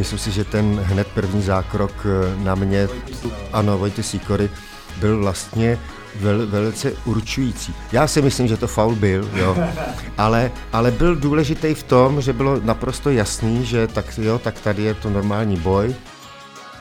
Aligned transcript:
Myslím 0.00 0.18
si, 0.18 0.30
že 0.30 0.44
ten 0.44 0.80
hned 0.80 1.06
první 1.06 1.42
zákrok 1.42 1.92
eh, 2.04 2.44
na 2.44 2.54
mě, 2.54 2.88
ano, 3.52 3.78
Vojty 3.78 4.02
Sikory, 4.02 4.50
byl 5.00 5.18
vlastně 5.18 5.78
vel, 6.20 6.46
velice 6.46 6.92
určující. 7.04 7.74
Já 7.92 8.06
si 8.06 8.22
myslím, 8.22 8.48
že 8.48 8.56
to 8.56 8.66
faul 8.66 8.94
byl, 8.94 9.30
jo, 9.34 9.56
ale, 10.18 10.50
ale 10.72 10.90
byl 10.90 11.16
důležitý 11.16 11.74
v 11.74 11.82
tom, 11.82 12.20
že 12.20 12.32
bylo 12.32 12.60
naprosto 12.60 13.10
jasný, 13.10 13.64
že 13.64 13.86
tak, 13.86 14.18
jo, 14.18 14.38
tak 14.38 14.60
tady 14.60 14.82
je 14.82 14.94
to 14.94 15.10
normální 15.10 15.56
boj, 15.56 15.94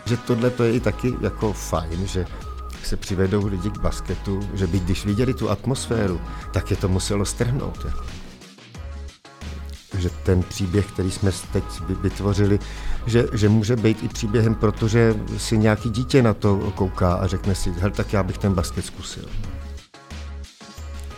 že 0.06 0.18
tohle 0.18 0.50
to 0.50 0.64
je 0.64 0.74
i 0.74 0.80
taky 0.80 1.14
jako 1.22 1.54
fajn, 1.54 2.08
že 2.08 2.26
se 2.84 2.98
přivedou 2.98 3.48
lidi 3.48 3.70
k 3.70 3.80
basketu, 3.80 4.40
že 4.54 4.68
by 4.68 4.80
když 4.80 5.06
viděli 5.06 5.34
tu 5.34 5.50
atmosféru, 5.50 6.22
tak 6.52 6.72
je 6.72 6.78
to 6.78 6.88
muselo 6.88 7.26
strhnout. 7.26 7.86
Jako. 7.86 8.19
Že 10.00 10.10
ten 10.24 10.44
příběh, 10.44 10.86
který 10.92 11.12
jsme 11.12 11.32
teď 11.54 11.64
vytvořili, 12.02 12.60
že, 13.06 13.26
že 13.34 13.50
může 13.50 13.76
být 13.76 14.04
i 14.04 14.08
příběhem, 14.08 14.56
protože 14.56 15.16
si 15.38 15.58
nějaký 15.58 15.90
dítě 15.90 16.22
na 16.22 16.34
to 16.34 16.72
kouká 16.76 17.14
a 17.14 17.28
řekne 17.28 17.56
si, 17.56 17.72
hej, 17.72 17.92
tak 17.92 18.14
já 18.14 18.24
bych 18.24 18.38
ten 18.38 18.54
basket 18.54 18.86
zkusil. 18.86 19.26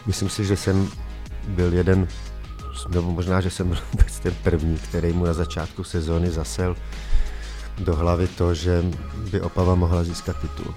Myslím 0.06 0.30
si, 0.30 0.46
že 0.46 0.58
jsem 0.58 0.90
byl 1.48 1.73
jeden, 1.73 2.08
nebo 2.90 3.12
možná, 3.12 3.42
že 3.42 3.50
jsem 3.50 3.68
byl 3.68 3.78
vůbec 3.92 4.20
ten 4.20 4.34
první, 4.44 4.78
který 4.78 5.14
mu 5.14 5.26
na 5.26 5.34
začátku 5.34 5.84
sezóny 5.84 6.32
zasel 6.32 6.76
do 7.80 7.95
hlavy 7.95 8.28
to, 8.28 8.54
že 8.54 8.84
by 9.32 9.42
Opava 9.42 9.76
mohla 9.76 10.04
získat 10.04 10.36
titul. 10.42 10.73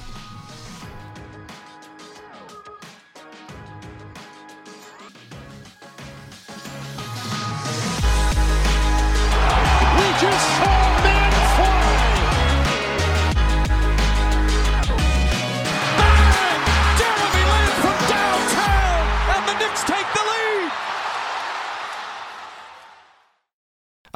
Jones. 10.34 10.73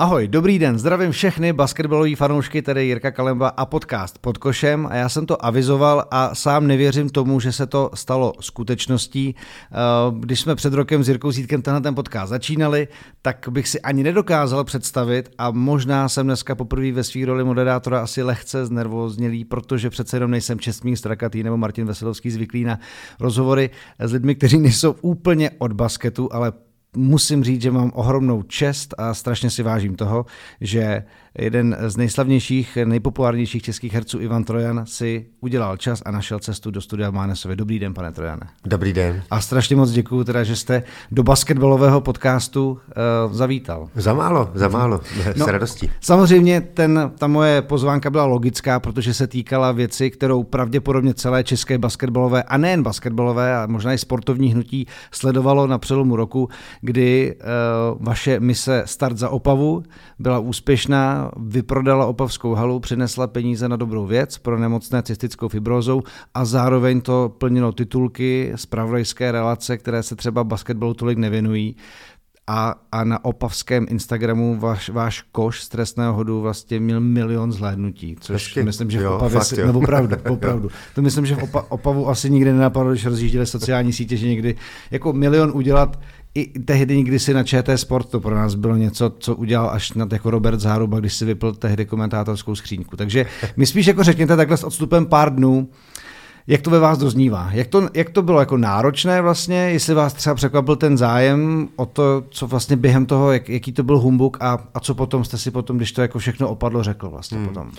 Ahoj, 0.01 0.29
dobrý 0.29 0.59
den, 0.59 0.79
zdravím 0.79 1.13
všechny 1.13 1.53
basketbalové 1.53 2.17
fanoušky, 2.17 2.63
tedy 2.63 2.87
Jirka 2.87 3.11
Kalemba 3.11 3.49
a 3.49 3.67
podcast 3.67 4.19
pod 4.19 4.39
košem 4.39 4.87
a 4.91 4.95
já 4.95 5.09
jsem 5.09 5.27
to 5.27 5.45
avizoval 5.45 6.05
a 6.11 6.35
sám 6.35 6.67
nevěřím 6.67 7.09
tomu, 7.09 7.41
že 7.41 7.53
se 7.53 7.67
to 7.67 7.91
stalo 7.95 8.33
skutečností. 8.41 9.35
Eh, 9.73 9.77
Když 10.19 10.41
jsme 10.41 10.55
před 10.55 10.73
rokem 10.73 11.05
s 11.05 11.09
Jirkou 11.09 11.33
Zítkem 11.33 11.63
tenhle 11.63 11.81
ten 11.81 11.95
podcast 11.95 12.31
začínali, 12.31 12.89
tak 13.23 13.49
bych 13.51 13.69
si 13.69 13.81
ani 13.81 14.03
nedokázal 14.03 14.65
představit 14.65 15.31
a 15.39 15.51
možná 15.51 16.09
jsem 16.09 16.27
dneska 16.27 16.55
poprvé 16.55 16.93
ve 16.93 17.05
své 17.05 17.25
roli 17.27 17.45
moderátora 17.45 18.03
asi 18.03 18.23
lehce 18.23 18.67
znervoznělý, 18.67 19.45
protože 19.45 19.91
přece 19.91 20.17
jenom 20.17 20.31
nejsem 20.31 20.61
Čestmír 20.61 20.97
Strakatý 20.97 21.43
nebo 21.43 21.57
Martin 21.57 21.87
Veselovský 21.87 22.31
zvyklý 22.31 22.65
na 22.65 22.79
rozhovory 23.21 23.71
s 23.99 24.13
lidmi, 24.13 24.35
kteří 24.35 24.59
nejsou 24.59 24.95
úplně 25.03 25.51
od 25.59 25.73
basketu, 25.73 26.29
ale 26.33 26.53
musím 26.99 27.45
říct, 27.45 27.63
že 27.63 27.71
mám 27.71 27.93
ohromnou 27.95 28.43
čest 28.43 28.95
a 28.99 29.15
strašně 29.15 29.51
si 29.51 29.63
vážím 29.63 29.97
toho, 29.97 30.27
že 30.61 31.03
jeden 31.39 31.77
z 31.87 31.97
nejslavnějších, 31.97 32.79
nejpopulárnějších 32.85 33.63
českých 33.63 33.95
herců 33.95 34.21
Ivan 34.21 34.45
Trojan 34.45 34.83
si 34.87 35.27
udělal 35.41 35.77
čas 35.77 36.03
a 36.05 36.11
našel 36.11 36.39
cestu 36.39 36.71
do 36.71 36.81
studia 36.81 37.11
v 37.11 37.15
Mánesově. 37.15 37.57
Dobrý 37.57 37.79
den, 37.79 37.95
pane 37.95 38.13
Trojane. 38.13 38.47
Dobrý 38.65 38.93
den. 38.93 39.23
A 39.31 39.41
strašně 39.41 39.77
moc 39.77 39.91
děkuju 39.91 40.25
teda, 40.25 40.45
že 40.45 40.57
jste 40.57 40.83
do 41.11 41.23
basketbalového 41.23 42.01
podcastu 42.01 42.71
uh, 42.71 43.33
zavítal. 43.33 43.89
Za 43.95 44.15
málo, 44.15 44.51
za 44.55 44.69
málo, 44.69 45.01
no, 45.37 45.47
s 45.47 45.49
radostí. 45.49 45.91
Samozřejmě 46.01 46.61
ten, 46.61 47.13
ta 47.19 47.27
moje 47.27 47.63
pozvánka 47.63 48.11
byla 48.11 48.25
logická, 48.25 48.81
protože 48.81 49.15
se 49.15 49.27
týkala 49.27 49.73
věci, 49.73 50.11
kterou 50.11 50.43
pravděpodobně 50.43 51.15
celé 51.15 51.45
české 51.45 51.79
basketbalové, 51.79 52.43
a 52.43 52.57
nejen 52.57 52.83
basketbalové, 52.83 53.57
a 53.57 53.67
možná 53.67 53.93
i 53.93 53.99
sportovní 53.99 54.53
hnutí 54.53 54.87
sledovalo 55.13 55.67
na 55.67 55.79
přelomu 55.79 56.17
roku, 56.17 56.49
kdy 56.89 57.35
uh, 57.35 58.07
vaše 58.07 58.41
mise 58.41 58.83
Start 58.87 59.17
za 59.17 59.29
Opavu 59.29 59.83
byla 60.19 60.39
úspěšná, 60.39 61.31
vyprodala 61.37 62.07
Opavskou 62.07 62.55
halu, 62.55 62.81
přinesla 62.81 63.27
peníze 63.27 63.69
na 63.69 63.77
dobrou 63.77 64.07
věc 64.07 64.39
pro 64.39 64.59
nemocné 64.59 65.03
cystickou 65.03 65.49
fibrózou 65.49 66.03
a 66.35 66.45
zároveň 66.45 67.01
to 67.01 67.35
plnilo 67.39 67.73
titulky 67.73 68.53
zpravodajské 68.57 69.33
relace, 69.33 69.77
které 69.77 70.03
se 70.03 70.17
třeba 70.17 70.45
basketbalu 70.45 70.95
tolik 70.95 71.19
nevěnují 71.19 71.77
a, 72.47 72.75
a 72.93 73.05
na 73.05 73.25
opavském 73.25 73.87
Instagramu 73.91 74.57
váš, 74.59 74.89
váš 74.89 75.23
koš 75.33 75.63
z 75.63 75.69
trestného 75.69 76.13
hodu 76.13 76.41
vlastně 76.41 76.81
měl 76.81 77.01
milion 77.01 77.53
zhlédnutí, 77.53 78.17
což 78.21 78.35
Hezky. 78.35 78.63
myslím, 78.63 78.91
že 78.91 79.01
v 79.01 79.13
Opavě, 79.13 79.41
si, 79.41 79.67
nebo 79.67 79.79
opravdu, 79.85 80.17
opravdu. 80.29 80.69
To 80.95 81.03
myslím, 81.03 81.27
že 81.27 81.35
v 81.35 81.43
Opa, 81.43 81.67
Opavu 81.69 82.09
asi 82.09 82.31
nikdy 82.31 82.53
nenapadlo, 82.53 82.93
když 82.93 83.07
rozjížděli 83.07 83.47
sociální 83.47 83.93
sítě, 83.93 84.17
že 84.17 84.29
někdy 84.29 84.57
jako 84.91 85.13
milion 85.13 85.51
udělat 85.55 86.01
i 86.39 86.59
tehdy 86.65 86.97
někdy 86.97 87.19
si 87.19 87.35
na 87.35 87.45
ČT 87.45 87.79
Sport 87.79 88.09
to 88.09 88.21
pro 88.21 88.35
nás 88.35 88.55
bylo 88.55 88.77
něco, 88.77 89.13
co 89.19 89.35
udělal 89.35 89.71
až 89.71 89.93
nad 89.93 90.13
jako 90.13 90.31
Robert 90.31 90.61
Záruba, 90.61 91.01
když 91.01 91.15
si 91.15 91.25
vypl 91.25 91.53
tehdy 91.53 91.87
komentátorskou 91.87 92.55
skříňku. 92.55 92.97
Takže 92.97 93.27
mi 93.57 93.67
spíš 93.67 93.87
jako 93.87 94.03
řekněte 94.03 94.37
takhle 94.37 94.57
s 94.57 94.65
odstupem 94.65 95.07
pár 95.07 95.35
dnů, 95.35 95.69
jak 96.47 96.63
to 96.63 96.71
ve 96.71 96.79
vás 96.79 96.99
doznívá? 96.99 97.51
Jak 97.53 97.67
to, 97.67 97.89
jak 97.95 98.11
to 98.11 98.23
bylo 98.23 98.41
jako 98.41 98.57
náročné 98.57 99.23
vlastně? 99.23 99.57
Jestli 99.57 99.95
vás 99.95 100.13
třeba 100.13 100.35
překvapil 100.35 100.77
ten 100.77 100.99
zájem 100.99 101.69
o 101.77 101.87
to, 101.87 102.25
co 102.31 102.47
vlastně 102.47 102.77
během 102.77 103.07
toho, 103.07 103.33
jak, 103.33 103.49
jaký 103.49 103.73
to 103.73 103.83
byl 103.83 103.99
humbuk 103.99 104.37
a, 104.41 104.59
a 104.75 104.81
co 104.81 104.95
potom 104.95 105.25
jste 105.25 105.39
si 105.39 105.51
potom, 105.51 105.77
když 105.77 105.93
to 105.93 106.03
jako 106.03 106.19
všechno 106.19 106.49
opadlo, 106.49 106.83
řekl 106.83 107.11
vlastně 107.11 107.39
hmm. 107.39 107.49
potom? 107.49 107.71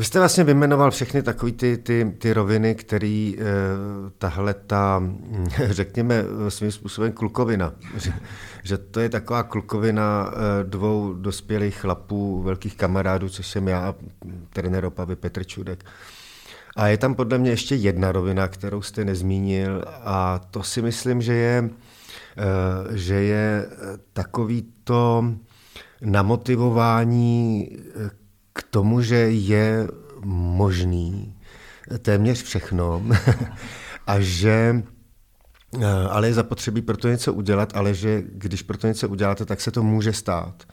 Vy 0.00 0.04
jste 0.04 0.18
vlastně 0.18 0.44
vyjmenoval 0.44 0.90
všechny 0.90 1.22
takové 1.22 1.52
ty, 1.52 1.78
ty, 1.78 2.14
ty 2.18 2.32
roviny, 2.32 2.74
který 2.74 3.36
eh, 3.38 3.44
tahle 4.18 4.54
ta, 4.54 4.98
hm, 4.98 5.46
řekněme, 5.70 6.24
eh, 6.46 6.50
svým 6.50 6.72
způsobem 6.72 7.12
klukovina. 7.12 7.72
Že, 7.96 8.12
že 8.62 8.78
to 8.78 9.00
je 9.00 9.08
taková 9.08 9.42
klukovina 9.42 10.32
eh, 10.32 10.64
dvou 10.64 11.14
dospělých 11.14 11.76
chlapů, 11.76 12.42
velkých 12.42 12.76
kamarádů, 12.76 13.28
což 13.28 13.46
jsem 13.46 13.68
já 13.68 13.78
a 13.78 13.94
trenér 14.50 14.84
Opavy 14.84 15.16
Petr 15.16 15.44
Čudek. 15.44 15.84
A 16.76 16.88
je 16.88 16.98
tam 16.98 17.14
podle 17.14 17.38
mě 17.38 17.50
ještě 17.50 17.74
jedna 17.74 18.12
rovina, 18.12 18.48
kterou 18.48 18.82
jste 18.82 19.04
nezmínil 19.04 19.84
a 20.04 20.40
to 20.50 20.62
si 20.62 20.82
myslím, 20.82 21.22
že 21.22 21.34
je, 21.34 21.70
že 22.90 23.14
je 23.14 23.66
takový 24.12 24.64
to 24.84 25.24
namotivování 26.00 27.68
k 28.52 28.62
tomu, 28.62 29.02
že 29.02 29.16
je 29.16 29.88
možný 30.24 31.36
téměř 31.98 32.42
všechno 32.42 33.02
a 34.06 34.20
že 34.20 34.82
eh, 35.80 35.86
ale 36.10 36.26
je 36.26 36.34
zapotřebí 36.34 36.82
pro 36.82 36.96
to 36.96 37.08
něco 37.08 37.32
udělat, 37.32 37.76
ale 37.76 37.94
že 37.94 38.22
když 38.26 38.62
pro 38.62 38.78
to 38.78 38.86
něco 38.86 39.08
uděláte, 39.08 39.44
tak 39.44 39.60
se 39.60 39.70
to 39.70 39.82
může 39.82 40.12
stát. 40.12 40.64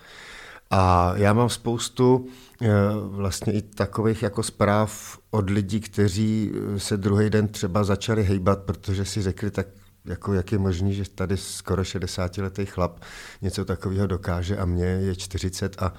A 0.69 1.13
já 1.15 1.33
mám 1.33 1.49
spoustu 1.49 2.27
eh, 2.61 2.67
vlastně 3.01 3.53
i 3.53 3.61
takových 3.61 4.23
jako 4.23 4.44
zpráv 4.44 5.19
od 5.31 5.50
lidí, 5.50 5.79
kteří 5.79 6.51
se 6.77 6.97
druhý 6.97 7.29
den 7.29 7.47
třeba 7.47 7.83
začali 7.83 8.24
hejbat, 8.24 8.63
protože 8.63 9.06
si 9.06 9.21
řekli, 9.21 9.51
tak 9.51 9.68
jako 10.07 10.33
jak 10.33 10.51
je 10.51 10.57
možný, 10.57 10.94
že 10.94 11.09
tady 11.15 11.38
skoro 11.38 11.81
60-letý 11.81 12.65
chlap 12.65 13.00
něco 13.42 13.65
takového 13.65 14.07
dokáže 14.07 14.57
a 14.57 14.65
mě 14.65 14.86
je 14.86 15.15
40 15.15 15.81
a, 15.81 15.94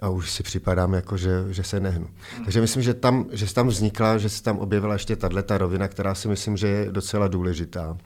a 0.00 0.08
už 0.08 0.30
si 0.30 0.42
připadám 0.42 0.94
jako, 0.94 1.16
že, 1.16 1.44
že 1.48 1.64
se 1.64 1.80
nehnu. 1.80 2.08
Takže 2.44 2.60
myslím, 2.60 2.82
že 2.82 2.94
tam, 2.94 3.26
že 3.32 3.54
tam 3.54 3.68
vznikla, 3.68 4.18
že 4.18 4.28
se 4.28 4.42
tam 4.42 4.58
objevila 4.58 4.92
ještě 4.92 5.16
tato 5.16 5.58
rovina, 5.58 5.88
která 5.88 6.14
si 6.14 6.28
myslím, 6.28 6.56
že 6.56 6.68
je 6.68 6.92
docela 6.92 7.28
důležitá. 7.28 7.96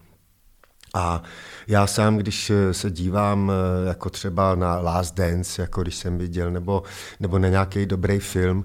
A 0.95 1.23
já 1.67 1.87
sám, 1.87 2.17
když 2.17 2.53
se 2.73 2.91
dívám 2.91 3.53
eh, 3.53 3.89
jako 3.89 4.11
třeba 4.11 4.55
na 4.55 4.81
Last 4.81 5.15
Dance, 5.15 5.63
jako 5.63 5.83
když 5.83 5.97
jsem 5.97 6.19
viděl, 6.19 6.51
nebo, 6.51 6.83
nebo 7.21 7.39
na 7.39 7.49
nějaký 7.49 7.87
dobrý 7.87 8.19
film, 8.19 8.65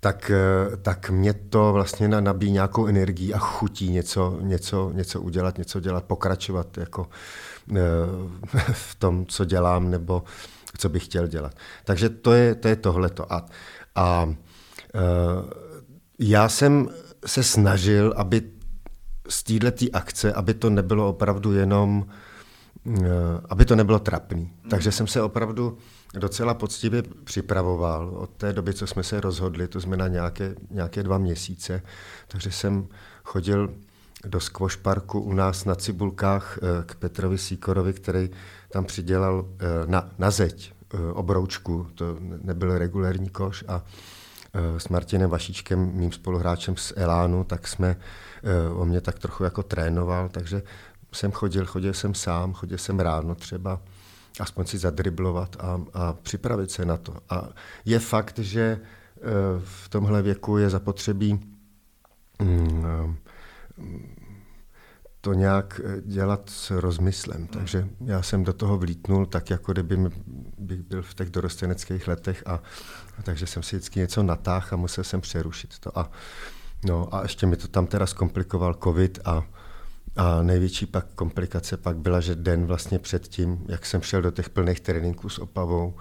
tak, 0.00 0.30
eh, 0.30 0.76
tak 0.76 1.10
mě 1.10 1.32
to 1.34 1.72
vlastně 1.72 2.08
na- 2.08 2.20
nabíjí 2.20 2.52
nějakou 2.52 2.86
energii 2.86 3.34
a 3.34 3.38
chutí 3.38 3.90
něco, 3.90 4.38
něco, 4.40 4.90
něco 4.94 5.20
udělat, 5.20 5.58
něco 5.58 5.80
dělat, 5.80 6.04
pokračovat 6.04 6.78
jako 6.78 7.08
eh, 7.70 7.80
v 8.72 8.94
tom, 8.94 9.26
co 9.26 9.44
dělám, 9.44 9.90
nebo 9.90 10.22
co 10.78 10.88
bych 10.88 11.04
chtěl 11.04 11.26
dělat. 11.26 11.54
Takže 11.84 12.08
to 12.08 12.32
je, 12.32 12.54
to 12.54 12.68
je 12.68 12.76
tohleto. 12.76 13.32
A, 13.32 13.46
a 13.94 14.34
eh, 14.94 15.00
já 16.18 16.48
jsem 16.48 16.88
se 17.26 17.42
snažil, 17.42 18.14
aby 18.16 18.42
z 19.28 19.42
této 19.42 19.86
akce, 19.92 20.32
aby 20.32 20.54
to 20.54 20.70
nebylo 20.70 21.08
opravdu 21.08 21.52
jenom 21.52 22.06
aby 23.48 23.64
to 23.64 23.76
nebylo 23.76 23.98
trapný. 23.98 24.52
Takže 24.70 24.92
jsem 24.92 25.06
se 25.06 25.22
opravdu 25.22 25.78
docela 26.18 26.54
poctivě 26.54 27.02
připravoval 27.24 28.08
od 28.08 28.30
té 28.30 28.52
doby, 28.52 28.74
co 28.74 28.86
jsme 28.86 29.02
se 29.02 29.20
rozhodli, 29.20 29.68
to 29.68 29.80
znamená 29.80 30.08
nějaké, 30.08 30.54
nějaké 30.70 31.02
dva 31.02 31.18
měsíce. 31.18 31.82
Takže 32.28 32.52
jsem 32.52 32.86
chodil 33.24 33.74
do 34.24 34.40
squash 34.40 34.76
parku 34.76 35.20
u 35.20 35.32
nás 35.32 35.64
na 35.64 35.74
Cibulkách 35.74 36.58
eh, 36.62 36.84
k 36.86 36.94
Petrovi 36.94 37.38
Síkorovi, 37.38 37.92
který 37.92 38.30
tam 38.72 38.84
přidělal 38.84 39.46
eh, 39.48 39.66
na, 39.86 40.10
na 40.18 40.30
zeď 40.30 40.72
eh, 40.94 41.12
obroučku, 41.12 41.86
to 41.94 42.16
nebyl 42.20 42.78
regulérní 42.78 43.28
koš 43.28 43.64
a 43.68 43.84
s 44.78 44.88
Martinem 44.88 45.30
Vašíčkem, 45.30 45.90
mým 45.94 46.12
spoluhráčem 46.12 46.76
z 46.76 46.92
Elánu, 46.96 47.44
tak 47.44 47.68
jsme, 47.68 47.96
o 48.74 48.84
mě 48.84 49.00
tak 49.00 49.18
trochu 49.18 49.44
jako 49.44 49.62
trénoval, 49.62 50.28
takže 50.28 50.62
jsem 51.12 51.32
chodil, 51.32 51.66
chodil 51.66 51.94
jsem 51.94 52.14
sám, 52.14 52.52
chodil 52.52 52.78
jsem 52.78 53.00
ráno 53.00 53.34
třeba, 53.34 53.80
aspoň 54.40 54.66
si 54.66 54.78
zadriblovat 54.78 55.56
a, 55.60 55.80
a 55.94 56.12
připravit 56.12 56.70
se 56.70 56.84
na 56.84 56.96
to. 56.96 57.16
A 57.30 57.48
je 57.84 57.98
fakt, 57.98 58.38
že 58.38 58.80
v 59.64 59.88
tomhle 59.88 60.22
věku 60.22 60.58
je 60.58 60.70
zapotřebí 60.70 61.40
mm, 62.42 63.16
to 65.20 65.32
nějak 65.32 65.80
eh, 65.84 66.00
dělat 66.00 66.50
s 66.50 66.70
rozmyslem. 66.70 67.46
Takže 67.46 67.88
já 68.04 68.22
jsem 68.22 68.44
do 68.44 68.52
toho 68.52 68.78
vlítnul 68.78 69.26
tak, 69.26 69.50
jako 69.50 69.72
kdyby 69.72 69.96
bych 70.58 70.82
byl 70.82 71.02
v 71.02 71.14
těch 71.14 71.30
dorosteneckých 71.30 72.08
letech 72.08 72.42
a, 72.46 72.52
a 73.18 73.22
takže 73.22 73.46
jsem 73.46 73.62
si 73.62 73.76
vždycky 73.76 74.00
něco 74.00 74.22
natáhl 74.22 74.66
a 74.70 74.76
musel 74.76 75.04
jsem 75.04 75.20
přerušit 75.20 75.78
to. 75.78 75.98
A, 75.98 76.10
no, 76.84 77.14
a 77.14 77.22
ještě 77.22 77.46
mi 77.46 77.56
to 77.56 77.68
tam 77.68 77.86
teda 77.86 78.06
zkomplikoval 78.06 78.74
covid 78.74 79.18
a, 79.24 79.44
a 80.16 80.42
největší 80.42 80.86
pak 80.86 81.06
komplikace 81.14 81.76
pak 81.76 81.96
byla, 81.96 82.20
že 82.20 82.34
den 82.34 82.66
vlastně 82.66 82.98
předtím, 82.98 83.64
jak 83.68 83.86
jsem 83.86 84.02
šel 84.02 84.22
do 84.22 84.30
těch 84.30 84.50
plných 84.50 84.80
tréninků 84.80 85.28
s 85.28 85.38
Opavou, 85.38 85.94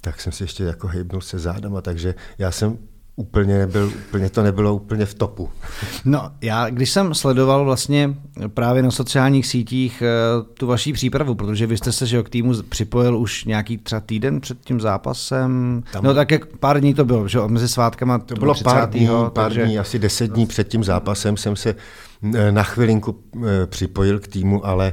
tak 0.00 0.20
jsem 0.20 0.32
si 0.32 0.44
ještě 0.44 0.64
jako 0.64 0.86
hejbnul 0.86 1.20
se 1.20 1.38
zádama, 1.38 1.80
takže 1.80 2.14
já 2.38 2.50
jsem 2.50 2.78
úplně, 3.16 3.58
nebyl, 3.58 3.92
úplně 4.08 4.30
to 4.30 4.42
nebylo 4.42 4.74
úplně 4.74 5.06
v 5.06 5.14
topu. 5.14 5.50
No, 6.04 6.30
já 6.40 6.70
když 6.70 6.90
jsem 6.90 7.14
sledoval 7.14 7.64
vlastně 7.64 8.14
právě 8.48 8.82
na 8.82 8.90
sociálních 8.90 9.46
sítích 9.46 10.02
eh, 10.02 10.42
tu 10.54 10.66
vaší 10.66 10.92
přípravu, 10.92 11.34
protože 11.34 11.66
vy 11.66 11.76
jste 11.76 11.92
se 11.92 12.06
že 12.06 12.22
k 12.22 12.28
týmu 12.28 12.62
připojil 12.62 13.18
už 13.18 13.44
nějaký 13.44 13.78
třeba 13.78 14.00
týden 14.00 14.40
před 14.40 14.60
tím 14.60 14.80
zápasem, 14.80 15.82
Tam... 15.92 16.04
no 16.04 16.14
tak 16.14 16.30
jak 16.30 16.46
pár 16.46 16.80
dní 16.80 16.94
to 16.94 17.04
bylo, 17.04 17.28
že 17.28 17.38
mezi 17.46 17.68
svátkama 17.68 18.18
to 18.18 18.34
bylo 18.34 18.54
30. 18.54 18.64
pár 18.64 18.90
dní, 18.90 19.08
pár 19.08 19.30
takže... 19.32 19.64
dní, 19.64 19.78
asi 19.78 19.98
deset 19.98 20.30
dní 20.30 20.46
před 20.46 20.68
tím 20.68 20.84
zápasem 20.84 21.36
jsem 21.36 21.56
se 21.56 21.74
Eh, 22.34 22.52
na 22.52 22.62
chvilinku 22.62 23.18
eh, 23.36 23.66
připojil 23.66 24.20
k 24.20 24.28
týmu, 24.28 24.66
ale 24.66 24.92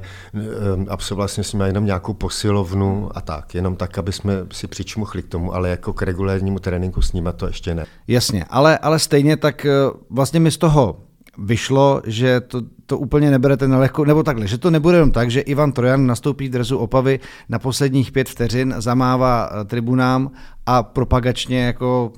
absolvoval 0.87 1.27
jsem 1.27 1.43
s 1.43 1.53
nimi 1.53 1.65
jenom 1.65 1.85
nějakou 1.85 2.13
posilovnu 2.13 3.09
a 3.17 3.21
tak, 3.21 3.55
jenom 3.55 3.75
tak, 3.75 3.97
aby 3.97 4.11
jsme 4.11 4.33
si 4.51 4.67
přičmuchli 4.67 5.23
k 5.23 5.27
tomu, 5.27 5.53
ale 5.55 5.69
jako 5.69 5.93
k 5.93 6.01
regulérnímu 6.01 6.59
tréninku 6.59 7.01
s 7.01 7.13
nimi 7.13 7.29
to 7.35 7.47
ještě 7.47 7.75
ne. 7.75 7.85
Jasně, 8.09 8.45
ale, 8.49 8.77
ale 8.77 8.99
stejně 8.99 9.37
tak 9.37 9.65
vlastně 10.09 10.39
mi 10.39 10.51
z 10.51 10.57
toho 10.57 10.99
vyšlo, 11.37 12.01
že 12.05 12.41
to, 12.41 12.61
to 12.85 12.97
úplně 12.97 13.31
neberete 13.31 13.67
na 13.67 13.77
lehko, 13.77 14.05
nebo 14.05 14.23
takhle, 14.23 14.47
že 14.47 14.57
to 14.57 14.71
nebude 14.71 14.97
jenom 14.97 15.11
tak, 15.11 15.31
že 15.31 15.41
Ivan 15.41 15.71
Trojan 15.71 16.05
nastoupí 16.05 16.47
v 16.47 16.51
drezu 16.51 16.77
Opavy 16.77 17.19
na 17.49 17.59
posledních 17.59 18.11
pět 18.11 18.29
vteřin, 18.29 18.75
zamává 18.77 19.49
eh, 19.51 19.65
tribunám 19.65 20.31
a 20.65 20.83
propagačně 20.83 21.65
jako 21.65 22.11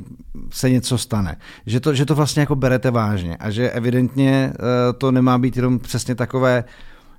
se 0.49 0.69
něco 0.69 0.97
stane. 0.97 1.37
Že 1.65 1.79
to, 1.79 1.93
že 1.93 2.05
to 2.05 2.15
vlastně 2.15 2.39
jako 2.39 2.55
berete 2.55 2.91
vážně 2.91 3.37
a 3.37 3.49
že 3.49 3.71
evidentně 3.71 4.53
eh, 4.53 4.93
to 4.93 5.11
nemá 5.11 5.37
být 5.37 5.55
jenom 5.55 5.79
přesně 5.79 6.15
takové, 6.15 6.63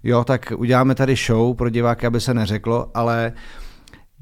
jo, 0.05 0.25
tak 0.25 0.53
uděláme 0.57 0.95
tady 0.95 1.17
show 1.17 1.57
pro 1.57 1.71
diváky, 1.71 2.07
aby 2.07 2.21
se 2.21 2.35
neřeklo, 2.35 2.91
ale 2.95 3.33
uh, 3.35 3.62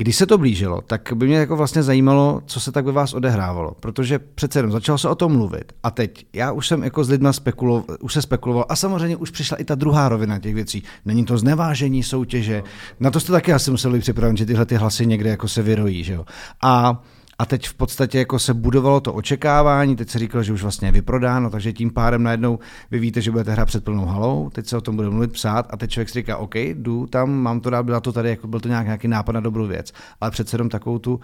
když 0.00 0.17
se 0.17 0.26
to 0.26 0.38
blížilo, 0.38 0.81
tak 0.81 1.12
by 1.14 1.26
mě 1.26 1.37
jako 1.37 1.56
vlastně 1.56 1.82
zajímalo, 1.82 2.43
co 2.47 2.61
se 2.61 2.73
tak 2.73 2.85
ve 2.85 2.93
vás 2.93 3.14
odehrávalo, 3.14 3.76
protože 3.81 4.19
přece 4.19 4.58
jenom 4.58 4.73
začalo 4.73 4.99
se 4.99 5.08
o 5.08 5.14
tom 5.14 5.32
mluvit 5.32 5.73
a 5.82 5.91
teď 5.91 6.26
já 6.32 6.52
už 6.52 6.69
jsem 6.69 6.82
jako 6.82 7.05
s 7.05 7.11
lidma 7.11 7.32
spekuloval, 7.32 7.85
už 8.00 8.12
se 8.12 8.23
spekuloval 8.23 8.64
a 8.69 8.76
samozřejmě 8.76 9.17
už 9.17 9.31
přišla 9.31 9.56
i 9.56 9.64
ta 9.64 9.75
druhá 9.75 10.08
rovina 10.08 10.38
těch 10.38 10.55
věcí. 10.55 10.82
Není 11.05 11.25
to 11.25 11.38
znevážení 11.38 12.02
soutěže, 12.02 12.62
na 13.00 13.11
to 13.11 13.20
jste 13.20 13.32
taky 13.32 13.52
asi 13.52 13.70
museli 13.70 14.00
připravit, 14.00 14.37
že 14.38 14.47
tyhle 14.47 14.67
ty 14.67 14.75
hlasy 14.75 15.06
někde 15.06 15.31
jako 15.31 15.49
se 15.49 15.62
vyrojí, 15.62 16.05
že 16.05 16.12
jo. 16.12 16.25
A 16.62 17.03
a 17.40 17.46
teď 17.46 17.69
v 17.69 17.75
podstatě 17.75 18.19
jako 18.19 18.38
se 18.38 18.54
budovalo 18.54 19.00
to 19.00 19.12
očekávání, 19.12 19.96
teď 19.96 20.10
se 20.10 20.19
říkalo, 20.19 20.42
že 20.42 20.52
už 20.52 20.62
vlastně 20.62 20.88
je 20.88 20.92
vyprodáno, 20.92 21.50
takže 21.50 21.72
tím 21.72 21.90
pádem 21.90 22.22
najednou 22.22 22.58
vy 22.90 22.98
víte, 22.98 23.20
že 23.20 23.31
budete 23.31 23.52
hrát 23.52 23.66
před 23.66 23.84
plnou 23.84 24.06
halou, 24.06 24.50
teď 24.50 24.66
se 24.66 24.76
o 24.76 24.81
tom 24.81 24.96
bude 24.96 25.10
mluvit, 25.10 25.32
psát 25.32 25.66
a 25.70 25.76
teď 25.76 25.90
člověk 25.90 26.08
si 26.08 26.19
říká, 26.19 26.37
OK, 26.37 26.54
jdu 26.54 27.06
tam, 27.06 27.31
mám 27.31 27.60
to 27.60 27.70
dát, 27.70 27.82
byla 27.82 28.00
to 28.00 28.12
tady, 28.12 28.28
jako 28.28 28.48
byl 28.48 28.60
to 28.60 28.69
nějak, 28.69 28.87
nějaký 28.87 29.08
nápad 29.08 29.32
na 29.32 29.40
dobrou 29.40 29.66
věc, 29.66 29.92
ale 30.20 30.31
přece 30.31 30.54
jenom 30.54 30.69
takovou 30.69 30.98
tu 30.98 31.20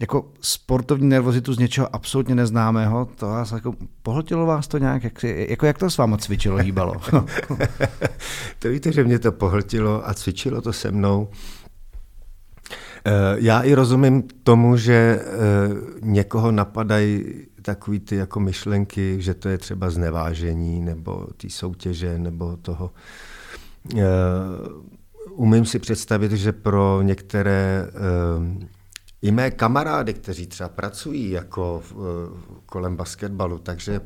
jako 0.00 0.32
sportovní 0.40 1.08
nervozitu 1.08 1.54
z 1.54 1.58
něčeho 1.58 1.94
absolutně 1.94 2.34
neznámého, 2.34 3.08
to 3.16 3.26
vás 3.26 3.52
jako 3.52 3.74
pohltilo 4.02 4.46
vás 4.46 4.68
to 4.68 4.78
nějak, 4.78 5.04
jak, 5.04 5.24
jako 5.24 5.66
jak 5.66 5.78
to 5.78 5.90
s 5.90 5.96
váma 5.96 6.16
cvičilo, 6.16 6.56
hýbalo? 6.56 6.94
to 8.58 8.68
víte, 8.68 8.92
že 8.92 9.04
mě 9.04 9.18
to 9.18 9.32
pohltilo 9.32 10.08
a 10.08 10.14
cvičilo 10.14 10.60
to 10.60 10.72
se 10.72 10.90
mnou 10.90 11.28
já 13.34 13.62
i 13.62 13.74
rozumím 13.74 14.22
tomu, 14.22 14.76
že 14.76 14.94
eh, 14.94 15.28
někoho 16.00 16.52
napadají 16.52 17.24
takový 17.62 18.00
ty 18.00 18.16
jako 18.16 18.40
myšlenky, 18.40 19.16
že 19.22 19.34
to 19.34 19.48
je 19.48 19.58
třeba 19.58 19.90
znevážení 19.90 20.80
nebo 20.80 21.26
ty 21.36 21.50
soutěže 21.50 22.18
nebo 22.18 22.56
toho. 22.56 22.90
Eh, 23.96 24.02
umím 25.30 25.66
si 25.66 25.78
představit, 25.78 26.32
že 26.32 26.52
pro 26.52 27.02
některé 27.02 27.90
i 29.22 29.30
mé 29.30 29.50
kamarády, 29.50 30.14
kteří 30.14 30.46
třeba 30.46 30.68
pracují 30.68 31.30
jako 31.30 31.82
kolem 32.66 32.96
basketbalu, 32.96 33.58
takže 33.58 34.00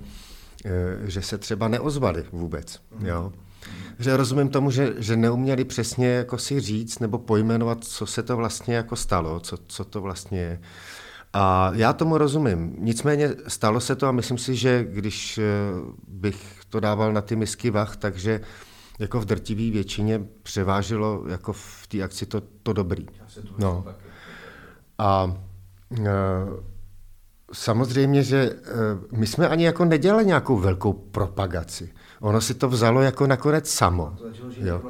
že 1.05 1.23
se 1.23 1.39
třeba 1.39 1.69
neozvali 1.69 2.25
vůbec. 2.33 2.81
Jo 3.05 3.33
že 3.99 4.17
rozumím 4.17 4.49
tomu, 4.49 4.71
že, 4.71 4.95
že 4.99 5.17
neuměli 5.17 5.65
přesně 5.65 6.09
jako 6.09 6.39
si 6.39 6.61
říct 6.61 6.99
nebo 6.99 7.19
pojmenovat, 7.19 7.85
co 7.85 8.07
se 8.07 8.23
to 8.23 8.37
vlastně 8.37 8.77
jako 8.77 8.97
stalo, 8.97 9.41
co, 9.41 9.57
co 9.67 9.85
to 9.85 10.01
vlastně 10.01 10.39
je. 10.39 10.61
A 11.33 11.71
já 11.75 11.93
tomu 11.93 12.19
rozumím. 12.19 12.77
Nicméně 12.79 13.31
stalo 13.49 13.81
se 13.81 13.97
to 13.97 14.07
a 14.07 14.13
myslím 14.13 14.39
si, 14.39 14.57
že 14.57 14.87
když 14.91 15.39
eh, 15.39 15.43
bych 16.09 16.61
to 16.69 16.81
dával 16.81 17.13
na 17.13 17.21
ty 17.21 17.37
misky 17.37 17.71
vach, 17.71 17.97
takže 17.97 18.41
jako 18.99 19.21
v 19.21 19.25
drtivé 19.25 19.71
většině 19.71 20.21
převážilo 20.43 21.25
jako 21.29 21.53
v 21.53 21.87
té 21.89 22.03
akci 22.03 22.27
to, 22.27 22.43
to 22.63 22.73
dobrý. 22.73 23.07
No. 23.59 23.85
A 24.99 25.37
e, 25.99 26.11
samozřejmě, 27.53 28.23
že 28.23 28.39
e, 28.39 28.57
my 29.17 29.27
jsme 29.27 29.49
ani 29.49 29.65
jako 29.65 29.85
nedělali 29.85 30.27
nějakou 30.27 30.59
velkou 30.59 30.93
propagaci 30.93 31.91
ono 32.21 32.41
si 32.41 32.55
to 32.55 32.69
vzalo 32.69 33.03
jako 33.03 33.27
nakonec 33.27 33.71
samo. 33.71 34.17
Jo. 34.57 34.83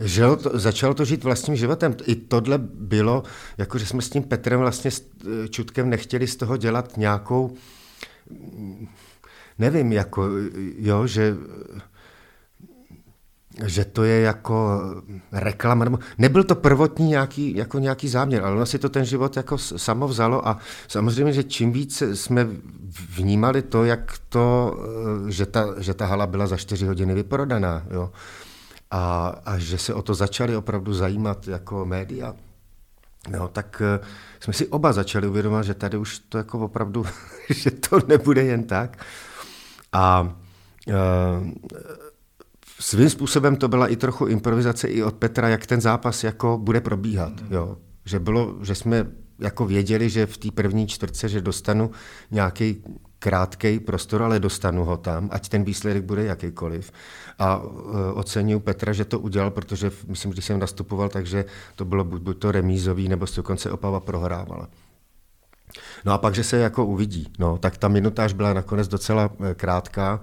Žil 0.00 0.36
to, 0.36 0.58
začalo 0.58 0.94
to 0.94 1.04
žít 1.04 1.24
vlastním 1.24 1.56
životem. 1.56 1.96
I 2.06 2.14
tohle 2.14 2.58
bylo, 2.58 3.22
jako 3.58 3.78
že 3.78 3.86
jsme 3.86 4.02
s 4.02 4.10
tím 4.10 4.22
Petrem 4.22 4.60
vlastně 4.60 4.90
s 4.90 5.02
Čutkem 5.50 5.90
nechtěli 5.90 6.26
z 6.26 6.36
toho 6.36 6.56
dělat 6.56 6.96
nějakou, 6.96 7.54
nevím, 9.58 9.92
jako, 9.92 10.28
jo, 10.78 11.06
že 11.06 11.36
že 13.64 13.84
to 13.84 14.04
je 14.04 14.20
jako 14.20 14.80
reklama, 15.32 15.84
nebo 15.84 15.98
nebyl 16.18 16.44
to 16.44 16.54
prvotní 16.54 17.08
nějaký, 17.08 17.56
jako 17.56 17.78
nějaký 17.78 18.08
záměr, 18.08 18.44
ale 18.44 18.56
ono 18.56 18.66
si 18.66 18.78
to 18.78 18.88
ten 18.88 19.04
život 19.04 19.36
jako 19.36 19.58
samo 19.58 20.08
vzalo 20.08 20.48
a 20.48 20.58
samozřejmě, 20.88 21.32
že 21.32 21.42
čím 21.44 21.72
víc 21.72 22.02
jsme 22.14 22.48
vnímali 23.16 23.62
to, 23.62 23.84
jak 23.84 24.18
to, 24.28 24.76
eh, 25.28 25.30
že 25.30 25.46
ta, 25.46 25.66
že 25.78 25.94
ta 25.94 26.06
hala 26.06 26.26
byla 26.26 26.46
za 26.46 26.56
čtyři 26.56 26.86
hodiny 26.86 27.14
vyprodaná, 27.14 27.82
jo, 27.90 28.10
a, 28.90 29.34
a 29.44 29.58
že 29.58 29.78
se 29.78 29.94
o 29.94 30.02
to 30.02 30.14
začali 30.14 30.56
opravdu 30.56 30.94
zajímat 30.94 31.48
jako 31.48 31.86
média, 31.86 32.34
No, 33.28 33.48
tak 33.48 33.82
uh, 33.98 34.06
jsme 34.40 34.52
si 34.52 34.66
oba 34.66 34.92
začali 34.92 35.28
uvědomovat, 35.28 35.62
že 35.62 35.74
tady 35.74 35.96
už 35.96 36.18
to 36.18 36.38
jako 36.38 36.58
opravdu, 36.58 37.06
že 37.50 37.70
to 37.70 37.98
nebude 38.08 38.44
jen 38.44 38.64
tak. 38.64 39.04
A 39.92 40.34
uh, 40.86 40.94
svým 42.80 43.10
způsobem 43.10 43.56
to 43.56 43.68
byla 43.68 43.86
i 43.86 43.96
trochu 43.96 44.26
improvizace 44.26 44.88
i 44.88 45.02
od 45.02 45.14
Petra, 45.14 45.48
jak 45.48 45.66
ten 45.66 45.80
zápas 45.80 46.24
jako 46.24 46.58
bude 46.58 46.80
probíhat. 46.80 47.32
Jo. 47.50 47.76
Že, 48.04 48.18
bylo, 48.18 48.54
že 48.62 48.74
jsme 48.74 49.06
jako 49.38 49.66
věděli, 49.66 50.10
že 50.10 50.26
v 50.26 50.36
té 50.36 50.50
první 50.50 50.86
čtvrtce, 50.86 51.28
že 51.28 51.40
dostanu 51.40 51.90
nějaký 52.30 52.84
krátký 53.18 53.80
prostor, 53.80 54.22
ale 54.22 54.40
dostanu 54.40 54.84
ho 54.84 54.96
tam, 54.96 55.28
ať 55.32 55.48
ten 55.48 55.64
výsledek 55.64 56.04
bude 56.04 56.24
jakýkoliv. 56.24 56.92
A 57.38 57.58
uh, 57.58 57.70
oceňuji 58.14 58.60
Petra, 58.60 58.92
že 58.92 59.04
to 59.04 59.18
udělal, 59.18 59.50
protože 59.50 59.90
myslím, 60.08 60.30
když 60.32 60.44
jsem 60.44 60.58
nastupoval, 60.58 61.08
takže 61.08 61.44
to 61.76 61.84
bylo 61.84 62.04
buď, 62.04 62.22
buď 62.22 62.38
to 62.38 62.52
remízový, 62.52 63.08
nebo 63.08 63.26
se 63.26 63.36
dokonce 63.36 63.70
Opava 63.70 64.00
prohrávala. 64.00 64.68
No 66.04 66.12
a 66.12 66.18
pak, 66.18 66.34
že 66.34 66.44
se 66.44 66.56
jako 66.56 66.84
uvidí. 66.84 67.32
No, 67.38 67.58
tak 67.58 67.76
ta 67.76 67.88
minutáž 67.88 68.32
byla 68.32 68.52
nakonec 68.52 68.88
docela 68.88 69.30
e, 69.50 69.54
krátká. 69.54 70.20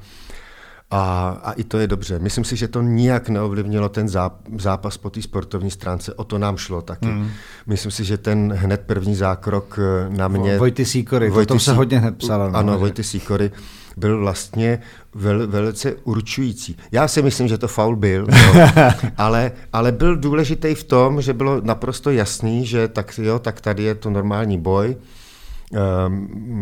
A, 0.94 1.30
a 1.44 1.52
i 1.52 1.64
to 1.64 1.78
je 1.78 1.88
dobře. 1.88 2.20
Myslím 2.20 2.44
si, 2.44 2.56
že 2.56 2.68
to 2.68 2.82
nijak 2.82 3.30
neovlivnilo 3.30 3.90
ten 3.90 4.10
zápas 4.58 4.98
po 4.98 5.10
té 5.10 5.22
sportovní 5.22 5.72
stránce. 5.72 6.14
O 6.14 6.24
to 6.24 6.38
nám 6.38 6.58
šlo 6.58 6.82
taky. 6.82 7.06
Mm. 7.06 7.30
Myslím 7.68 7.92
si, 7.92 8.04
že 8.04 8.18
ten 8.18 8.54
hned 8.54 8.82
první 8.86 9.16
zákrok 9.16 9.80
eh, 9.80 10.10
na 10.18 10.28
mě... 10.28 10.58
Vojty 10.58 10.86
Sýkory, 10.86 11.30
Vojty 11.30 11.48
to, 11.48 11.54
to 11.54 11.60
se 11.60 11.74
hodně 11.74 12.00
hned 12.00 12.18
psalo. 12.18 12.50
No, 12.50 12.58
ano, 12.58 12.80
Vojty 12.80 13.04
Sýkory 13.04 13.52
byl 13.98 14.20
vlastně 14.20 14.80
vel, 15.16 15.48
velice 15.48 15.94
určující. 16.04 16.78
Já 16.92 17.08
si 17.08 17.22
myslím, 17.22 17.48
že 17.48 17.58
to 17.58 17.68
faul 17.68 17.96
byl, 17.96 18.28
no, 18.30 18.68
ale, 19.18 19.52
ale 19.74 19.92
byl 19.92 20.16
důležitý 20.16 20.76
v 20.76 20.84
tom, 20.84 21.22
že 21.22 21.34
bylo 21.34 21.62
naprosto 21.62 22.12
jasný, 22.12 22.66
že 22.66 22.88
tak, 22.88 23.20
jo, 23.24 23.40
tak 23.40 23.62
tady 23.62 23.84
je 23.84 23.96
to 23.96 24.10
normální 24.10 24.58
boj, 24.58 24.96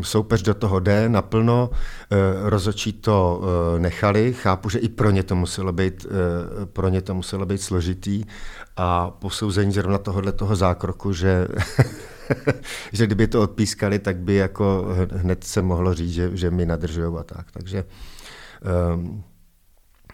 soupeř 0.01 0.41
do 0.41 0.53
toho 0.53 0.79
jde 0.79 1.09
naplno, 1.09 1.69
uh, 1.69 2.17
rozočí 2.49 2.93
to 2.93 3.41
uh, 3.41 3.79
nechali, 3.79 4.33
chápu, 4.33 4.69
že 4.69 4.79
i 4.79 4.89
pro 4.89 5.11
ně 5.11 5.23
to 5.23 5.35
muselo 5.35 5.71
být, 5.71 6.05
uh, 6.05 6.65
pro 6.65 6.89
ně 6.89 7.01
to 7.01 7.15
muselo 7.15 7.45
být 7.45 7.61
složitý 7.61 8.23
a 8.77 9.11
posouzení 9.11 9.71
zrovna 9.71 9.97
tohohle 9.97 10.31
toho 10.31 10.55
zákroku, 10.55 11.13
že 11.13 11.47
že 12.91 13.05
kdyby 13.07 13.27
to 13.27 13.41
odpískali, 13.41 13.99
tak 13.99 14.17
by 14.17 14.35
jako 14.35 14.87
hned 15.11 15.43
se 15.43 15.61
mohlo 15.61 15.93
říct, 15.93 16.13
že, 16.13 16.29
že 16.33 16.51
mi 16.51 16.65
nadržují 16.65 17.15
a 17.19 17.23
tak. 17.23 17.51
Takže 17.51 17.85
um, 18.93 19.23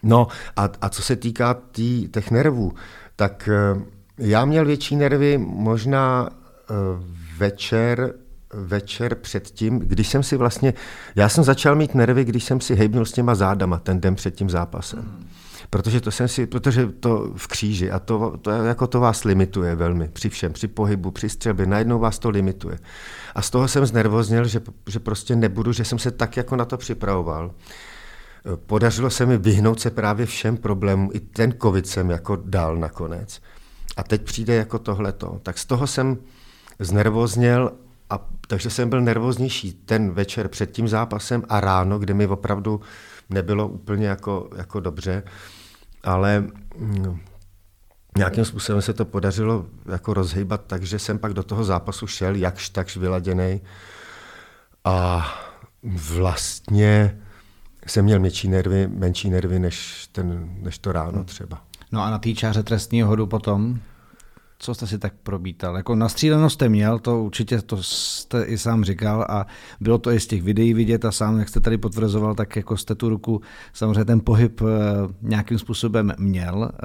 no 0.02 0.26
a, 0.56 0.68
a 0.80 0.88
co 0.88 1.02
se 1.02 1.16
týká 1.16 1.54
tý, 1.54 2.08
těch 2.08 2.30
nervů, 2.30 2.72
tak 3.16 3.48
já 4.18 4.44
měl 4.44 4.64
větší 4.64 4.96
nervy 4.96 5.38
možná 5.38 6.30
večer 7.38 8.14
večer 8.52 9.14
předtím, 9.14 9.78
když 9.78 10.08
jsem 10.08 10.22
si 10.22 10.36
vlastně, 10.36 10.74
já 11.16 11.28
jsem 11.28 11.44
začal 11.44 11.74
mít 11.74 11.94
nervy, 11.94 12.24
když 12.24 12.44
jsem 12.44 12.60
si 12.60 12.74
hejbnul 12.74 13.04
s 13.04 13.12
těma 13.12 13.34
zádama 13.34 13.78
ten 13.78 14.00
den 14.00 14.14
před 14.14 14.34
tím 14.34 14.50
zápasem. 14.50 14.98
Mm. 14.98 15.28
Protože 15.70 16.00
to 16.00 16.10
jsem 16.10 16.28
si, 16.28 16.46
protože 16.46 16.86
to 16.86 17.32
v 17.36 17.46
kříži 17.46 17.90
a 17.90 17.98
to, 17.98 18.38
to, 18.42 18.50
jako 18.50 18.86
to 18.86 19.00
vás 19.00 19.24
limituje 19.24 19.74
velmi 19.74 20.08
při 20.08 20.28
všem, 20.28 20.52
při 20.52 20.68
pohybu, 20.68 21.10
při 21.10 21.28
střelbě, 21.28 21.66
najednou 21.66 21.98
vás 21.98 22.18
to 22.18 22.30
limituje. 22.30 22.78
A 23.34 23.42
z 23.42 23.50
toho 23.50 23.68
jsem 23.68 23.86
znervoznil, 23.86 24.48
že, 24.48 24.60
že 24.86 24.98
prostě 24.98 25.36
nebudu, 25.36 25.72
že 25.72 25.84
jsem 25.84 25.98
se 25.98 26.10
tak 26.10 26.36
jako 26.36 26.56
na 26.56 26.64
to 26.64 26.76
připravoval. 26.76 27.54
Podařilo 28.66 29.10
se 29.10 29.26
mi 29.26 29.38
vyhnout 29.38 29.80
se 29.80 29.90
právě 29.90 30.26
všem 30.26 30.56
problémům, 30.56 31.10
i 31.12 31.20
ten 31.20 31.54
covid 31.62 31.86
jsem 31.86 32.10
jako 32.10 32.36
dal 32.44 32.76
nakonec. 32.76 33.40
A 33.96 34.02
teď 34.02 34.22
přijde 34.22 34.54
jako 34.54 34.78
tohleto. 34.78 35.40
Tak 35.42 35.58
z 35.58 35.66
toho 35.66 35.86
jsem 35.86 36.18
znervozněl 36.78 37.72
a 38.10 38.26
takže 38.46 38.70
jsem 38.70 38.90
byl 38.90 39.00
nervóznější 39.00 39.72
ten 39.72 40.10
večer 40.10 40.48
před 40.48 40.72
tím 40.72 40.88
zápasem 40.88 41.42
a 41.48 41.60
ráno, 41.60 41.98
kdy 41.98 42.14
mi 42.14 42.26
opravdu 42.26 42.80
nebylo 43.30 43.68
úplně 43.68 44.06
jako, 44.06 44.50
jako 44.56 44.80
dobře, 44.80 45.22
ale 46.04 46.44
mm, 46.78 47.18
nějakým 48.16 48.44
způsobem 48.44 48.82
se 48.82 48.92
to 48.92 49.04
podařilo 49.04 49.66
jako 49.92 50.14
rozhýbat, 50.14 50.64
takže 50.66 50.98
jsem 50.98 51.18
pak 51.18 51.32
do 51.32 51.42
toho 51.42 51.64
zápasu 51.64 52.06
šel 52.06 52.34
jakž 52.34 52.68
takž 52.68 52.96
vyladěný 52.96 53.60
a 54.84 55.26
vlastně 55.82 57.18
jsem 57.86 58.04
měl 58.04 58.20
menší 58.20 58.48
nervy, 58.48 58.88
menší 58.88 59.30
nervy 59.30 59.58
než, 59.58 60.08
ten, 60.12 60.48
než 60.62 60.78
to 60.78 60.92
ráno 60.92 61.24
třeba. 61.24 61.62
No 61.92 62.02
a 62.02 62.10
na 62.10 62.18
té 62.18 62.32
čáře 62.32 62.62
trestního 62.62 63.08
hodu 63.08 63.26
potom? 63.26 63.80
Co 64.58 64.74
jste 64.74 64.86
si 64.86 64.98
tak 64.98 65.12
probítal? 65.22 65.76
Jako 65.76 65.94
nastříleno 65.94 66.50
jste 66.50 66.68
měl, 66.68 66.98
to 66.98 67.22
určitě 67.22 67.62
to 67.62 67.82
jste 67.82 68.42
i 68.42 68.58
sám 68.58 68.84
říkal 68.84 69.26
a 69.28 69.46
bylo 69.80 69.98
to 69.98 70.10
i 70.10 70.20
z 70.20 70.26
těch 70.26 70.42
videí 70.42 70.74
vidět 70.74 71.04
a 71.04 71.12
sám, 71.12 71.38
jak 71.38 71.48
jste 71.48 71.60
tady 71.60 71.78
potvrzoval, 71.78 72.34
tak 72.34 72.56
jako 72.56 72.76
jste 72.76 72.94
tu 72.94 73.08
ruku, 73.08 73.40
samozřejmě 73.72 74.04
ten 74.04 74.20
pohyb 74.20 74.60
eh, 74.60 74.64
nějakým 75.22 75.58
způsobem 75.58 76.12
měl 76.18 76.70
eh, 76.72 76.78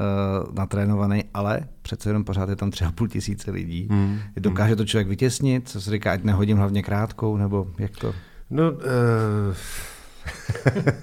natrénovaný, 0.53 1.24
ale 1.34 1.68
přece 1.82 2.10
jenom 2.10 2.24
pořád 2.24 2.50
je 2.50 2.56
tam 2.56 2.72
třeba 2.72 2.92
půl 2.92 3.08
tisíce 3.08 3.51
lidí. 3.51 3.88
Hmm. 3.92 4.20
Dokáže 4.39 4.75
to 4.75 4.86
člověk 4.86 5.08
vytěsnit? 5.08 5.70
Co 5.70 5.82
se 5.82 5.92
říká, 5.92 6.12
ať 6.12 6.24
nehodím 6.24 6.58
hlavně 6.58 6.84
krátkou, 6.84 7.38
nebo 7.38 7.68
jak 7.80 7.98
to? 7.98 8.13
No, 8.50 8.72
uh... 8.72 8.80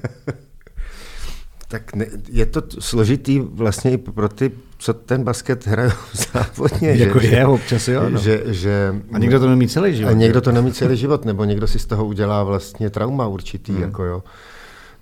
tak 1.69 1.95
ne, 1.95 2.07
je 2.29 2.47
to 2.47 2.63
složitý 2.79 3.39
vlastně 3.41 3.91
i 3.91 3.99
pro 3.99 4.29
ty, 4.29 4.53
co 4.81 4.95
ten 4.95 5.25
basket 5.25 5.67
hrají 5.67 5.93
závodně. 6.33 6.95
Jako 6.95 7.21
že, 7.21 7.27
je, 7.27 7.47
občas 7.47 7.89
jo. 7.89 8.11
No. 8.11 8.19
Že, 8.19 8.43
že, 8.47 8.95
a 9.13 9.19
někdo 9.19 9.41
to 9.41 9.49
nemí 9.49 9.69
celý 9.69 9.97
život. 9.97 10.11
A 10.11 10.13
někdo 10.13 10.41
to 10.41 10.53
nemí 10.53 10.73
celý 10.73 10.97
život, 10.97 11.25
nebo 11.25 11.45
někdo 11.45 11.67
si 11.67 11.79
z 11.79 11.87
toho 11.87 12.07
udělá 12.07 12.45
vlastně 12.45 12.91
trauma 12.91 13.27
určitý. 13.27 13.73
Hmm. 13.73 13.83
Jako 13.83 14.05
jo. 14.05 14.23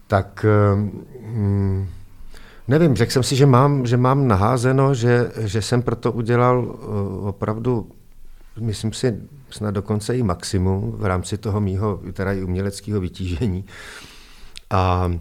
Tak 0.07 0.47
um, 1.35 1.89
nevím, 2.69 2.97
řekl 2.97 3.13
jsem 3.13 3.23
si, 3.23 3.37
že 3.37 3.47
mám, 3.47 3.87
že 3.87 3.97
mám 3.97 4.29
naházeno, 4.29 4.95
že, 4.95 5.33
že 5.39 5.63
jsem 5.63 5.83
proto 5.83 6.13
udělal 6.13 6.59
uh, 6.59 7.29
opravdu, 7.29 7.91
myslím 8.61 8.93
si, 8.93 9.17
snad 9.51 9.71
dokonce 9.71 10.17
i 10.17 10.23
maximum 10.23 10.93
v 10.99 11.05
rámci 11.05 11.39
toho 11.39 11.61
mýho 11.61 12.01
teda 12.13 12.33
i 12.33 12.43
uměleckého 12.43 13.01
vytížení. 13.01 13.65
A 14.71 15.13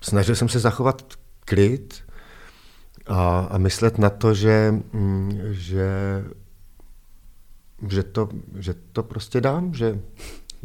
snažil 0.00 0.34
jsem 0.34 0.48
se 0.48 0.58
zachovat 0.58 1.02
klid 1.44 2.05
a, 3.06 3.48
a 3.50 3.58
myslet 3.58 3.98
na 3.98 4.10
to, 4.10 4.34
že, 4.34 4.74
mm, 4.92 5.38
že, 5.50 5.88
že, 7.88 8.02
to, 8.02 8.28
že 8.58 8.74
to 8.92 9.02
prostě 9.02 9.40
dám, 9.40 9.74
že 9.74 10.00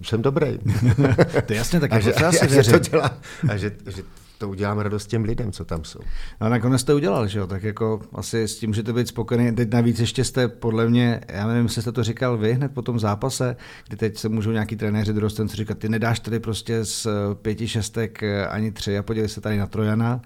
jsem 0.04 0.22
dobrý. 0.22 0.58
to 1.46 1.54
je 1.54 1.58
jasně, 1.58 1.80
tak 1.80 1.94
a 1.94 2.00
že, 2.00 2.14
a, 2.14 2.32
že 2.62 2.72
to 2.72 2.80
dělá, 2.80 3.18
a 3.50 3.58
že, 3.58 3.72
že 3.88 4.04
to 4.42 4.50
udělám 4.50 4.80
radost 4.80 5.08
těm 5.08 5.24
lidem, 5.24 5.52
co 5.52 5.66
tam 5.66 5.84
jsou. 5.84 6.00
No 6.42 6.48
a 6.48 6.50
nakonec 6.50 6.82
jste 6.82 6.94
udělal, 6.94 7.28
že 7.28 7.40
jo? 7.40 7.48
Tak 7.48 7.64
jako 7.64 8.02
asi 8.14 8.44
s 8.44 8.60
tím 8.60 8.70
můžete 8.70 8.94
být 8.94 9.08
spokojený. 9.08 9.56
Teď 9.56 9.74
navíc 9.74 10.00
ještě 10.00 10.24
jste 10.24 10.48
podle 10.48 10.90
mě, 10.90 11.22
já 11.30 11.48
nevím, 11.48 11.64
jestli 11.64 11.82
jste 11.82 11.92
to 11.92 12.04
říkal 12.04 12.38
vy 12.38 12.54
hned 12.54 12.72
po 12.72 12.82
tom 12.82 13.00
zápase, 13.00 13.56
kdy 13.88 13.98
teď 13.98 14.18
se 14.18 14.30
můžou 14.30 14.52
nějaký 14.52 14.76
trenéři 14.76 15.14
dorostenci 15.14 15.56
říkat, 15.56 15.78
ty 15.78 15.90
nedáš 15.90 16.20
tady 16.20 16.40
prostě 16.40 16.86
z 16.86 17.08
pěti 17.42 17.68
šestek 17.68 18.24
ani 18.50 18.72
tři 18.72 18.98
a 18.98 19.04
podívej 19.04 19.30
se 19.30 19.42
tady 19.42 19.58
na 19.58 19.68
Trojana, 19.68 20.22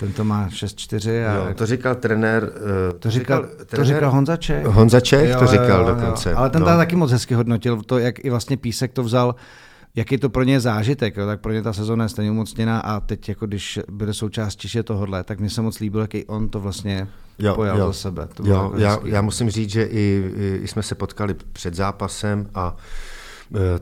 ten 0.00 0.12
to 0.12 0.24
má 0.24 0.48
6-4. 0.48 1.28
A... 1.28 1.34
Jo, 1.34 1.54
to 1.54 1.66
říkal 1.66 1.94
trenér... 1.94 2.52
Uh, 2.92 2.98
to, 2.98 3.10
říkal, 3.10 3.40
trenér, 3.40 3.66
to 3.76 3.84
říkal 3.84 4.10
Honza 4.10 4.36
Čech. 4.36 4.64
Honza 4.66 5.00
Čech 5.00 5.30
jo, 5.30 5.38
to 5.38 5.46
říkal 5.46 5.80
jo, 5.80 5.88
jo, 5.88 5.94
dokonce. 5.94 6.30
Jo. 6.30 6.36
Ale 6.38 6.50
ten 6.50 6.62
no. 6.62 6.66
taky 6.66 6.96
moc 6.96 7.10
hezky 7.10 7.34
hodnotil 7.34 7.82
to, 7.82 7.98
jak 7.98 8.24
i 8.24 8.30
vlastně 8.30 8.56
Písek 8.56 8.92
to 8.92 9.02
vzal 9.02 9.34
jaký 9.94 10.18
to 10.18 10.28
pro 10.30 10.42
ně 10.42 10.60
zážitek, 10.60 11.16
jo, 11.16 11.26
tak 11.26 11.40
pro 11.40 11.52
ně 11.52 11.62
ta 11.62 11.72
sezóna 11.72 12.04
je 12.04 12.08
stejně 12.08 12.30
umocněná 12.30 12.80
a 12.80 13.00
teď 13.00 13.28
jako 13.28 13.46
když 13.46 13.78
bude 13.90 14.14
součástí 14.14 14.68
že 14.68 14.82
tohohle, 14.82 15.24
tak 15.24 15.40
mi 15.40 15.50
se 15.50 15.62
moc 15.62 15.78
líbilo, 15.78 16.02
jaký 16.02 16.24
on 16.24 16.48
to 16.48 16.60
vlastně 16.60 17.08
jo, 17.38 17.54
pojal 17.54 17.78
jo. 17.78 17.86
za 17.86 17.92
sebe. 17.92 18.28
To 18.34 18.46
jo, 18.46 18.54
jako 18.54 18.78
já, 18.78 18.98
já 19.04 19.22
musím 19.22 19.50
říct, 19.50 19.70
že 19.70 19.84
i, 19.84 20.24
i 20.62 20.68
jsme 20.68 20.82
se 20.82 20.94
potkali 20.94 21.34
před 21.52 21.74
zápasem 21.74 22.46
a 22.54 22.76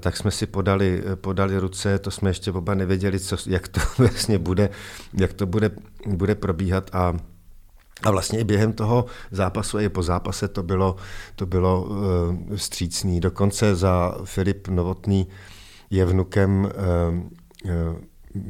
tak 0.01 0.17
jsme 0.17 0.31
si 0.31 0.47
podali, 0.47 1.03
podali 1.15 1.59
ruce, 1.59 1.99
to 1.99 2.11
jsme 2.11 2.31
ještě 2.31 2.53
oba 2.53 2.75
nevěděli, 2.75 3.21
co, 3.21 3.37
jak 3.47 3.69
to 3.69 3.81
vlastně 3.99 4.39
bude, 4.39 4.71
jak 5.15 5.33
to 5.33 5.47
bude, 5.47 5.71
bude 6.07 6.35
probíhat 6.35 6.91
a 6.93 7.15
a 8.03 8.11
vlastně 8.11 8.39
i 8.39 8.45
během 8.45 8.73
toho 8.73 9.05
zápasu 9.31 9.79
i 9.79 9.89
po 9.89 10.03
zápase 10.03 10.49
to 10.49 10.63
bylo, 10.63 10.97
to 11.37 11.47
bylo 11.47 11.85
uh, 11.85 11.97
střícný. 12.57 13.21
Dokonce 13.21 13.75
za 13.75 14.15
Filip 14.25 14.69
Novotný 14.69 15.29
je 15.91 16.05
vnukem 16.05 16.69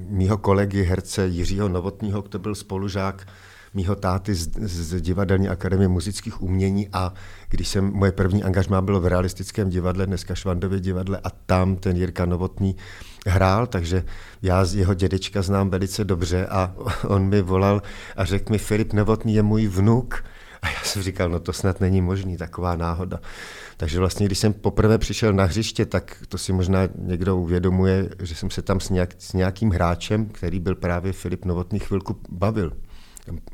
mýho 0.08 0.38
kolegy 0.38 0.82
herce 0.82 1.26
Jiřího 1.26 1.68
Novotního, 1.68 2.22
to 2.22 2.38
byl 2.38 2.54
spolužák 2.54 3.26
mýho 3.74 3.96
táty 3.96 4.34
z, 4.34 4.48
z 4.58 5.00
Divadelní 5.00 5.48
akademie 5.48 5.88
muzických 5.88 6.42
umění 6.42 6.88
a 6.92 7.14
když 7.48 7.68
jsem, 7.68 7.92
moje 7.92 8.12
první 8.12 8.44
angažmá 8.44 8.80
bylo 8.80 9.00
v 9.00 9.06
realistickém 9.06 9.68
divadle, 9.68 10.06
dneska 10.06 10.34
Švandově 10.34 10.80
divadle 10.80 11.20
a 11.24 11.30
tam 11.30 11.76
ten 11.76 11.96
Jirka 11.96 12.26
Novotný 12.26 12.76
hrál, 13.26 13.66
takže 13.66 14.04
já 14.42 14.64
z 14.64 14.74
jeho 14.74 14.94
dědečka 14.94 15.42
znám 15.42 15.70
velice 15.70 16.04
dobře 16.04 16.46
a 16.46 16.74
on 17.06 17.28
mi 17.28 17.42
volal 17.42 17.82
a 18.16 18.24
řekl 18.24 18.52
mi, 18.52 18.58
Filip 18.58 18.92
Novotný 18.92 19.34
je 19.34 19.42
můj 19.42 19.66
vnuk. 19.66 20.24
A 20.62 20.68
já 20.68 20.82
jsem 20.82 21.02
říkal, 21.02 21.28
no 21.28 21.40
to 21.40 21.52
snad 21.52 21.80
není 21.80 22.00
možný, 22.00 22.36
taková 22.36 22.76
náhoda. 22.76 23.20
Takže 23.76 23.98
vlastně, 23.98 24.26
když 24.26 24.38
jsem 24.38 24.52
poprvé 24.52 24.98
přišel 24.98 25.32
na 25.32 25.44
hřiště, 25.44 25.86
tak 25.86 26.22
to 26.28 26.38
si 26.38 26.52
možná 26.52 26.80
někdo 26.98 27.36
uvědomuje, 27.36 28.08
že 28.22 28.34
jsem 28.34 28.50
se 28.50 28.62
tam 28.62 28.80
s, 28.80 28.90
nějak, 28.90 29.14
s 29.18 29.32
nějakým 29.32 29.70
hráčem, 29.70 30.26
který 30.26 30.60
byl 30.60 30.74
právě 30.74 31.12
Filip 31.12 31.44
Novotný, 31.44 31.78
chvilku 31.78 32.20
bavil. 32.28 32.72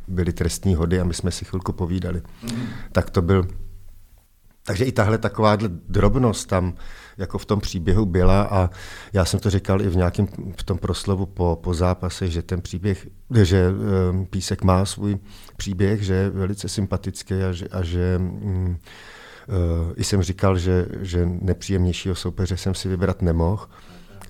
Byly 0.08 0.32
trestní 0.32 0.74
hody 0.74 1.00
a 1.00 1.04
my 1.04 1.14
jsme 1.14 1.30
si 1.30 1.44
chvilku 1.44 1.72
povídali. 1.72 2.22
Mm. 2.42 2.66
Tak 2.92 3.10
to 3.10 3.22
byl... 3.22 3.48
Takže 4.66 4.84
i 4.84 4.92
tahle 4.92 5.18
takováhle 5.18 5.68
drobnost 5.68 6.48
tam 6.48 6.74
jako 7.18 7.38
v 7.38 7.46
tom 7.46 7.60
příběhu 7.60 8.06
byla 8.06 8.42
a 8.42 8.70
já 9.12 9.24
jsem 9.24 9.40
to 9.40 9.50
říkal 9.50 9.82
i 9.82 9.88
v 9.88 9.96
nějakém 9.96 10.26
v 10.58 10.62
tom 10.62 10.78
proslovu 10.78 11.26
po, 11.26 11.58
po 11.62 11.74
zápase, 11.74 12.28
že 12.28 12.42
ten 12.42 12.60
příběh, 12.60 13.06
že 13.42 13.70
um, 13.70 14.26
Písek 14.26 14.64
má 14.64 14.84
svůj 14.84 15.18
příběh, 15.56 16.02
že 16.02 16.14
je 16.14 16.30
velice 16.30 16.68
sympatický 16.68 17.34
a 17.34 17.52
že, 17.52 17.68
a 17.68 17.82
že 17.82 18.18
um, 18.18 18.78
Uh, 19.48 19.92
I 19.96 20.04
jsem 20.04 20.22
říkal, 20.22 20.58
že, 20.58 20.86
že 21.00 21.26
nepříjemnějšího 21.26 22.14
soupeře 22.14 22.56
jsem 22.56 22.74
si 22.74 22.88
vybrat 22.88 23.22
nemohl. 23.22 23.66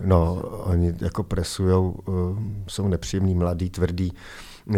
No, 0.05 0.35
oni 0.43 0.95
jako 1.01 1.23
presujou, 1.23 1.91
uh, 1.91 2.39
jsou 2.67 2.89
nepříjemný, 2.89 3.35
mladý, 3.35 3.71
tvrdý, 3.71 4.13
uh, 4.67 4.77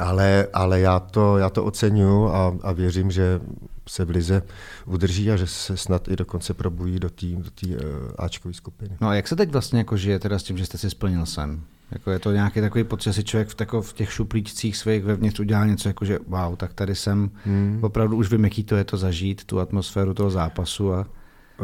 ale, 0.00 0.46
ale 0.52 0.80
já, 0.80 1.00
to, 1.00 1.38
já 1.38 1.50
to 1.50 1.64
oceňuju 1.64 2.28
a, 2.28 2.56
a 2.62 2.72
věřím, 2.72 3.10
že 3.10 3.40
se 3.88 4.04
v 4.04 4.10
Lize 4.10 4.42
udrží 4.86 5.30
a 5.30 5.36
že 5.36 5.46
se 5.46 5.76
snad 5.76 6.08
i 6.08 6.16
dokonce 6.16 6.54
probují 6.54 6.98
do 6.98 7.10
té 7.10 7.26
do 7.26 7.50
tý, 7.50 7.76
uh, 7.76 7.80
Ačkové 8.18 8.54
skupiny. 8.54 8.96
No 9.00 9.08
a 9.08 9.14
jak 9.14 9.28
se 9.28 9.36
teď 9.36 9.50
vlastně 9.50 9.78
jako 9.78 9.96
žije 9.96 10.18
teda 10.18 10.38
s 10.38 10.42
tím, 10.42 10.58
že 10.58 10.66
jste 10.66 10.78
si 10.78 10.90
splnil 10.90 11.26
sen? 11.26 11.60
Jako 11.90 12.10
je 12.10 12.18
to 12.18 12.32
nějaký 12.32 12.60
takový 12.60 12.84
pocit, 12.84 13.10
že 13.10 13.12
si 13.12 13.24
člověk 13.24 13.48
v, 13.48 13.54
tako, 13.54 13.82
v 13.82 13.92
těch 13.92 14.12
šuplíčcích 14.12 14.76
svých 14.76 15.04
vevnitř 15.04 15.40
udělá 15.40 15.66
něco 15.66 15.88
jako, 15.88 16.04
že 16.04 16.18
wow, 16.26 16.56
tak 16.56 16.74
tady 16.74 16.94
jsem, 16.94 17.30
hmm. 17.44 17.78
opravdu 17.82 18.16
už 18.16 18.30
vím, 18.30 18.44
jaký 18.44 18.64
to 18.64 18.76
je 18.76 18.84
to 18.84 18.96
zažít, 18.96 19.44
tu 19.44 19.60
atmosféru 19.60 20.14
toho 20.14 20.30
zápasu 20.30 20.94
a 20.94 21.06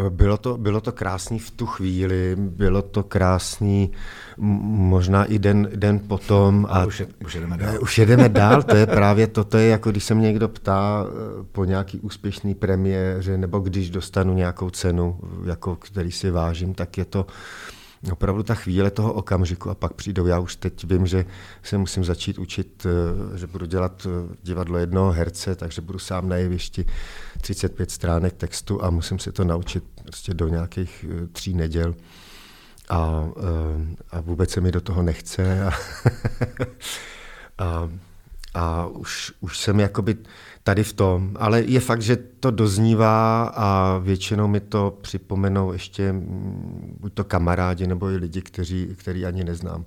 bylo 0.08 0.36
to, 0.36 0.56
bylo 0.56 0.80
to 0.80 0.92
krásný 0.92 1.38
v 1.38 1.50
tu 1.50 1.66
chvíli, 1.66 2.36
bylo 2.36 2.82
to 2.82 3.02
krásný 3.02 3.92
možná 4.36 5.24
i 5.24 5.38
den, 5.38 5.68
den 5.74 5.98
potom. 5.98 6.66
A 6.70 6.86
už, 6.86 7.00
je, 7.00 7.06
už 7.24 7.34
jedeme 7.34 7.56
dál. 7.56 7.74
Už 7.80 7.98
jedeme 7.98 8.28
dál, 8.28 8.62
to 8.62 8.76
je 8.76 8.86
právě 8.86 9.26
to, 9.26 9.44
to 9.44 9.58
je 9.58 9.68
jako 9.68 9.90
když 9.90 10.04
se 10.04 10.14
mě 10.14 10.28
někdo 10.28 10.48
ptá 10.48 11.06
eh, 11.08 11.44
po 11.52 11.64
nějaký 11.64 12.00
úspěšný 12.00 12.54
premiéře 12.54 13.38
nebo 13.38 13.58
když 13.58 13.90
dostanu 13.90 14.34
nějakou 14.34 14.70
cenu, 14.70 15.18
jako 15.44 15.76
který 15.76 16.12
si 16.12 16.30
vážím, 16.30 16.74
tak 16.74 16.98
je 16.98 17.04
to 17.04 17.26
opravdu 18.12 18.42
ta 18.42 18.54
chvíle 18.54 18.90
toho 18.90 19.12
okamžiku 19.12 19.70
a 19.70 19.74
pak 19.74 19.92
přijdou. 19.92 20.26
Já 20.26 20.38
už 20.38 20.56
teď 20.56 20.84
vím, 20.84 21.06
že 21.06 21.24
se 21.62 21.78
musím 21.78 22.04
začít 22.04 22.38
učit, 22.38 22.86
eh, 22.86 23.38
že 23.38 23.46
budu 23.46 23.66
dělat 23.66 24.06
eh, 24.06 24.36
divadlo 24.42 24.78
jednoho 24.78 25.12
herce, 25.12 25.54
takže 25.54 25.80
budu 25.80 25.98
sám 25.98 26.28
na 26.28 26.36
jevišti 26.36 26.84
35 27.40 27.90
stránek 27.90 28.32
textu 28.32 28.84
a 28.84 28.90
musím 28.90 29.18
si 29.18 29.32
to 29.32 29.44
naučit 29.44 29.84
prostě 30.02 30.34
do 30.34 30.48
nějakých 30.48 31.04
eh, 31.08 31.26
tří 31.26 31.54
neděl. 31.54 31.94
A, 32.88 33.28
a 34.10 34.20
vůbec 34.20 34.50
se 34.50 34.60
mi 34.60 34.72
do 34.72 34.80
toho 34.80 35.02
nechce. 35.02 35.64
A, 35.64 35.70
a, 37.58 37.90
a 38.56 38.86
už, 38.86 39.32
už 39.40 39.58
jsem 39.58 39.80
jakoby 39.80 40.16
tady 40.62 40.84
v 40.84 40.92
tom, 40.92 41.36
ale 41.40 41.62
je 41.62 41.80
fakt, 41.80 42.02
že 42.02 42.16
to 42.16 42.50
doznívá 42.50 43.44
a 43.44 43.98
většinou 43.98 44.48
mi 44.48 44.60
to 44.60 44.98
připomenou 45.00 45.72
ještě 45.72 46.12
mm, 46.12 46.96
buď 47.00 47.14
to 47.14 47.24
kamarádi 47.24 47.86
nebo 47.86 48.10
i 48.10 48.16
lidi, 48.16 48.42
kteří, 48.42 48.88
který 48.96 49.26
ani 49.26 49.44
neznám. 49.44 49.84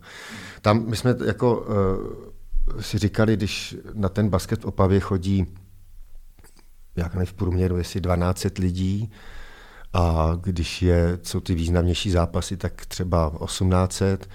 Tam 0.61 0.85
my 0.87 0.95
jsme 0.95 1.15
jako 1.25 1.57
uh, 1.57 2.81
si 2.81 2.97
říkali, 2.97 3.35
když 3.35 3.77
na 3.93 4.09
ten 4.09 4.29
basket 4.29 4.61
v 4.61 4.65
Opavě 4.65 4.99
chodí 4.99 5.47
jak 6.95 7.15
v 7.25 7.33
průměru, 7.33 7.77
jestli 7.77 8.01
12 8.01 8.45
lidí, 8.59 9.11
a 9.93 10.31
když 10.41 10.81
je, 10.81 11.19
jsou 11.23 11.39
ty 11.39 11.55
významnější 11.55 12.11
zápasy, 12.11 12.57
tak 12.57 12.85
třeba 12.85 13.31
1800, 13.45 14.29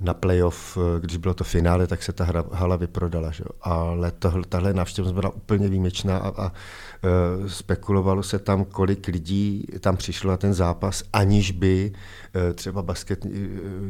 na 0.00 0.14
playoff, 0.14 0.78
eh, 0.78 1.00
když 1.00 1.16
bylo 1.16 1.34
to 1.34 1.44
finále, 1.44 1.86
tak 1.86 2.02
se 2.02 2.12
ta 2.12 2.24
hra, 2.24 2.44
hala 2.52 2.76
vyprodala. 2.76 3.30
Že? 3.30 3.44
Ale 3.62 4.10
tohle, 4.10 4.42
tahle 4.48 4.74
návštěvnost 4.74 5.14
byla 5.14 5.30
úplně 5.30 5.68
výjimečná 5.68 6.18
a, 6.18 6.46
a 6.46 6.52
e, 6.52 7.48
spekulovalo 7.48 8.22
se 8.22 8.38
tam, 8.38 8.64
kolik 8.64 9.08
lidí 9.08 9.66
tam 9.80 9.96
přišlo 9.96 10.30
na 10.30 10.36
ten 10.36 10.54
zápas, 10.54 11.02
aniž 11.12 11.50
by 11.50 11.92
e, 12.34 12.52
třeba 12.52 12.82
basket 12.82 13.26
e, 13.26 13.28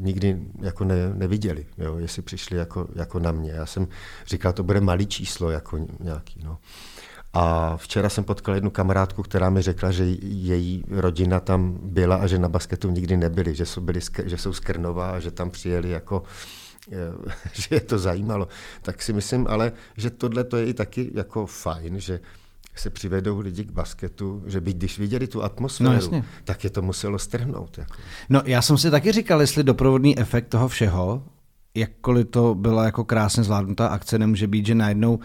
nikdy 0.01 0.39
jako 0.61 0.85
ne, 0.85 1.15
neviděli, 1.15 1.67
jo? 1.79 1.99
jestli 1.99 2.23
přišli 2.23 2.57
jako, 2.57 2.89
jako 2.95 3.19
na 3.19 3.33
mě. 3.33 3.51
Já 3.51 3.67
jsem 3.67 3.89
říkal, 4.27 4.53
to 4.53 4.63
bude 4.63 4.81
malý 4.81 5.07
číslo 5.07 5.51
jako 5.51 5.79
nějaký. 6.01 6.41
No. 6.45 6.59
A 7.39 7.77
včera 7.77 8.09
jsem 8.09 8.25
potkal 8.25 8.55
jednu 8.55 8.71
kamarádku, 8.71 9.23
která 9.23 9.51
mi 9.51 9.63
řekla, 9.63 9.91
že 9.91 10.05
její 10.23 10.85
rodina 10.91 11.41
tam 11.41 11.79
byla 11.83 12.17
a 12.17 12.27
že 12.27 12.39
na 12.39 12.49
basketu 12.49 12.91
nikdy 12.91 13.17
nebyli, 13.17 13.55
že 13.55 13.67
jsou, 13.67 13.81
byli, 13.81 14.01
že 14.25 14.39
jsou 14.39 14.53
z 14.53 14.61
Krnova 14.61 15.11
a 15.11 15.21
že 15.21 15.31
tam 15.31 15.51
přijeli 15.51 15.91
jako 15.91 16.23
eh, 16.93 17.33
že 17.53 17.69
je 17.71 17.81
to 17.81 17.99
zajímalo. 17.99 18.49
Tak 18.83 19.03
si 19.03 19.13
myslím 19.13 19.47
ale, 19.51 19.73
že 19.97 20.11
tohle 20.11 20.45
to 20.45 20.57
je 20.57 20.67
i 20.67 20.75
taky 20.75 21.11
jako 21.15 21.47
fajn, 21.47 22.01
že 22.01 22.21
se 22.77 22.91
přivedou 22.91 23.41
lidi 23.41 23.65
k 23.65 23.71
basketu, 23.71 24.43
že 24.47 24.61
by 24.61 24.73
když 24.73 24.99
viděli 24.99 25.27
tu 25.27 25.43
atmosféru, 25.43 26.11
no, 26.13 26.25
tak 26.45 26.65
je 26.65 26.71
to 26.71 26.83
muselo 26.83 27.19
strhnout. 27.19 27.79
Jako. 27.79 27.95
No 28.29 28.43
já 28.45 28.63
jsem 28.63 28.79
si 28.79 28.91
taky 28.91 29.13
říkal, 29.13 29.41
jestli 29.41 29.63
doprovodný 29.63 30.19
efekt 30.19 30.49
toho 30.49 30.69
všeho, 30.69 31.23
jakkoliv 31.75 32.27
to 32.31 32.55
byla 32.55 32.85
jako 32.85 33.05
krásně 33.05 33.43
zvládnutá 33.43 33.89
akce, 33.89 34.19
nemůže 34.19 34.47
být, 34.47 34.67
že 34.67 34.75
najednou 34.75 35.19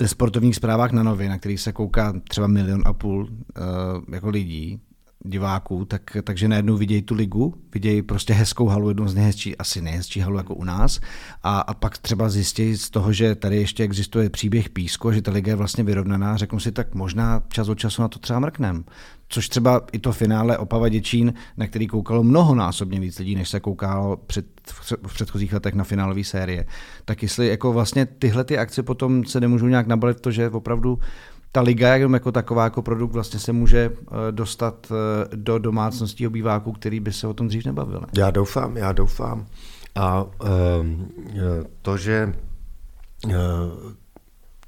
ve 0.00 0.08
sportovních 0.08 0.56
zprávách 0.56 0.92
na 0.92 1.02
nově, 1.02 1.28
na 1.28 1.38
kterých 1.38 1.60
se 1.60 1.72
kouká 1.72 2.20
třeba 2.28 2.46
milion 2.46 2.82
a 2.84 2.92
půl 2.92 3.22
uh, 3.22 4.14
jako 4.14 4.28
lidí, 4.28 4.80
diváků, 5.24 5.84
tak, 5.84 6.16
takže 6.24 6.48
najednou 6.48 6.76
vidějí 6.76 7.02
tu 7.02 7.14
ligu, 7.14 7.54
vidějí 7.74 8.02
prostě 8.02 8.34
hezkou 8.34 8.66
halu, 8.66 8.88
jednu 8.88 9.08
z 9.08 9.14
nejhezčí, 9.14 9.56
asi 9.56 9.82
nejhezčí 9.82 10.20
halu 10.20 10.36
jako 10.36 10.54
u 10.54 10.64
nás 10.64 11.00
a, 11.42 11.60
a 11.60 11.74
pak 11.74 11.98
třeba 11.98 12.28
zjistí 12.28 12.76
z 12.76 12.90
toho, 12.90 13.12
že 13.12 13.34
tady 13.34 13.56
ještě 13.56 13.84
existuje 13.84 14.30
příběh 14.30 14.68
písku, 14.68 15.12
že 15.12 15.22
ta 15.22 15.30
liga 15.30 15.52
je 15.52 15.56
vlastně 15.56 15.84
vyrovnaná, 15.84 16.36
řeknu 16.36 16.60
si, 16.60 16.72
tak 16.72 16.94
možná 16.94 17.42
čas 17.48 17.68
od 17.68 17.78
času 17.78 18.02
na 18.02 18.08
to 18.08 18.18
třeba 18.18 18.38
mrknem. 18.38 18.84
Což 19.32 19.48
třeba 19.48 19.80
i 19.92 19.98
to 19.98 20.12
finále 20.12 20.58
Opava 20.58 20.88
Děčín, 20.88 21.34
na 21.56 21.66
který 21.66 21.86
koukalo 21.86 22.22
mnohonásobně 22.22 23.00
víc 23.00 23.18
lidí, 23.18 23.34
než 23.34 23.48
se 23.48 23.60
koukalo 23.60 24.16
před, 24.16 24.46
v 25.06 25.14
předchozích 25.14 25.52
letech 25.52 25.74
na 25.74 25.84
finálové 25.84 26.24
série. 26.24 26.66
Tak 27.04 27.22
jestli 27.22 27.48
jako 27.48 27.72
vlastně 27.72 28.06
tyhle 28.06 28.44
ty 28.44 28.58
akce 28.58 28.82
potom 28.82 29.24
se 29.24 29.40
nemůžou 29.40 29.66
nějak 29.66 29.86
nabalit 29.86 30.20
to, 30.20 30.30
že 30.30 30.50
opravdu 30.50 30.98
ta 31.52 31.60
liga 31.60 31.94
jenom 31.94 32.14
jako 32.14 32.32
taková 32.32 32.64
jako 32.64 32.82
produkt 32.82 33.12
vlastně 33.12 33.40
se 33.40 33.52
může 33.52 33.90
eh, 33.92 34.32
dostat 34.32 34.92
eh, 34.92 35.36
do 35.36 35.58
domácností 35.58 36.26
obýváků, 36.26 36.72
který 36.72 37.00
by 37.00 37.12
se 37.12 37.26
o 37.26 37.34
tom 37.34 37.48
dřív 37.48 37.66
nebavil. 37.66 38.02
Já 38.16 38.30
doufám, 38.30 38.76
já 38.76 38.92
doufám. 38.92 39.46
A 39.94 40.24
um, 40.80 41.12
to, 41.82 41.96
že 41.96 42.34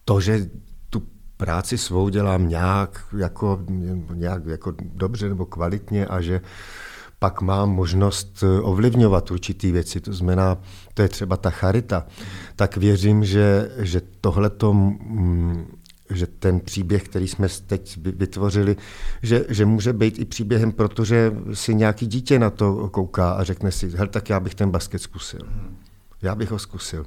to, 0.05 0.21
že 0.21 0.51
tu 0.91 1.03
práci 1.37 1.79
svou 1.79 2.09
dělám 2.09 2.49
nějak 2.49 3.07
jako, 3.19 3.61
nějak 4.15 4.47
jako 4.47 4.73
dobře 4.81 5.29
nebo 5.29 5.47
kvalitně 5.47 6.07
a 6.07 6.21
že 6.21 6.41
pak 7.19 7.41
mám 7.41 7.71
možnost 7.71 8.45
ovlivňovat 8.63 9.31
určitý 9.31 9.73
věci, 9.73 10.01
to 10.01 10.13
znamená, 10.13 10.59
to 10.95 11.03
je 11.03 11.09
třeba 11.09 11.37
ta 11.37 11.51
charita, 11.51 12.07
tak 12.57 12.77
věřím, 12.77 13.25
že, 13.25 13.71
že 13.79 14.01
tohle 14.21 14.51
to 14.51 14.73
mm, 14.75 15.67
že 16.17 16.27
ten 16.27 16.61
příběh, 16.61 17.03
který 17.03 17.29
jsme 17.29 17.49
teď 17.67 17.99
vytvořili, 18.03 18.77
že, 19.23 19.45
že 19.49 19.65
může 19.65 19.93
být 19.93 20.19
i 20.19 20.25
příběhem, 20.25 20.73
protože 20.73 21.33
si 21.53 21.75
nějaký 21.75 22.07
dítě 22.07 22.39
na 22.39 22.51
to 22.51 22.89
kouká 22.89 23.33
a 23.33 23.45
řekne 23.45 23.73
si, 23.73 23.91
hel, 23.97 24.07
tak 24.07 24.31
já 24.31 24.41
bych 24.41 24.55
ten 24.55 24.71
basket 24.71 25.03
zkusil. 25.03 25.41
Já 26.23 26.35
bych 26.35 26.51
ho 26.51 26.59
zkusil. 26.59 27.07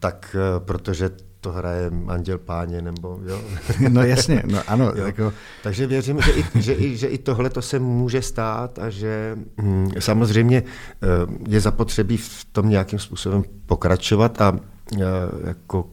tak 0.00 0.36
e, 0.38 0.60
protože 0.60 1.10
to 1.40 1.52
hraje 1.52 1.90
Anděl 2.08 2.38
Páně, 2.38 2.82
nebo 2.82 3.20
jo. 3.26 3.40
No 3.88 4.02
jasně, 4.02 4.42
no 4.46 4.58
ano. 4.66 4.92
Jo. 4.96 5.06
Jako... 5.06 5.32
Takže 5.62 5.86
věřím, 5.86 6.20
že 6.22 6.32
i, 6.32 6.44
že, 6.54 6.74
i, 6.74 6.96
že 6.96 7.06
i 7.06 7.18
tohle 7.18 7.50
to 7.50 7.62
se 7.62 7.78
může 7.78 8.22
stát 8.22 8.78
a 8.78 8.90
že 8.90 9.36
hm, 9.62 9.90
samozřejmě 9.98 10.62
eh, 10.62 11.06
je 11.48 11.60
zapotřebí 11.60 12.16
v 12.16 12.46
tom 12.52 12.68
nějakým 12.68 12.98
způsobem 12.98 13.44
pokračovat 13.66 14.40
a 14.40 14.58
jako 15.44 15.88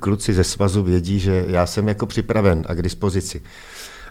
kluci 0.00 0.34
ze 0.34 0.44
svazu 0.44 0.82
vědí, 0.82 1.20
že 1.20 1.44
já 1.48 1.66
jsem 1.66 1.88
jako 1.88 2.06
připraven 2.06 2.64
a 2.68 2.74
k 2.74 2.82
dispozici. 2.82 3.42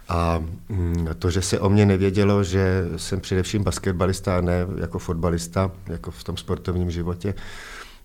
A 0.09 0.43
mm, 0.69 1.07
to, 1.19 1.29
že 1.29 1.41
se 1.41 1.59
o 1.59 1.69
mě 1.69 1.85
nevědělo, 1.85 2.43
že 2.43 2.85
jsem 2.97 3.19
především 3.19 3.63
basketbalista 3.63 4.37
a 4.37 4.41
ne 4.41 4.67
jako 4.81 4.99
fotbalista, 4.99 5.71
jako 5.87 6.11
v 6.11 6.23
tom 6.23 6.37
sportovním 6.37 6.91
životě, 6.91 7.33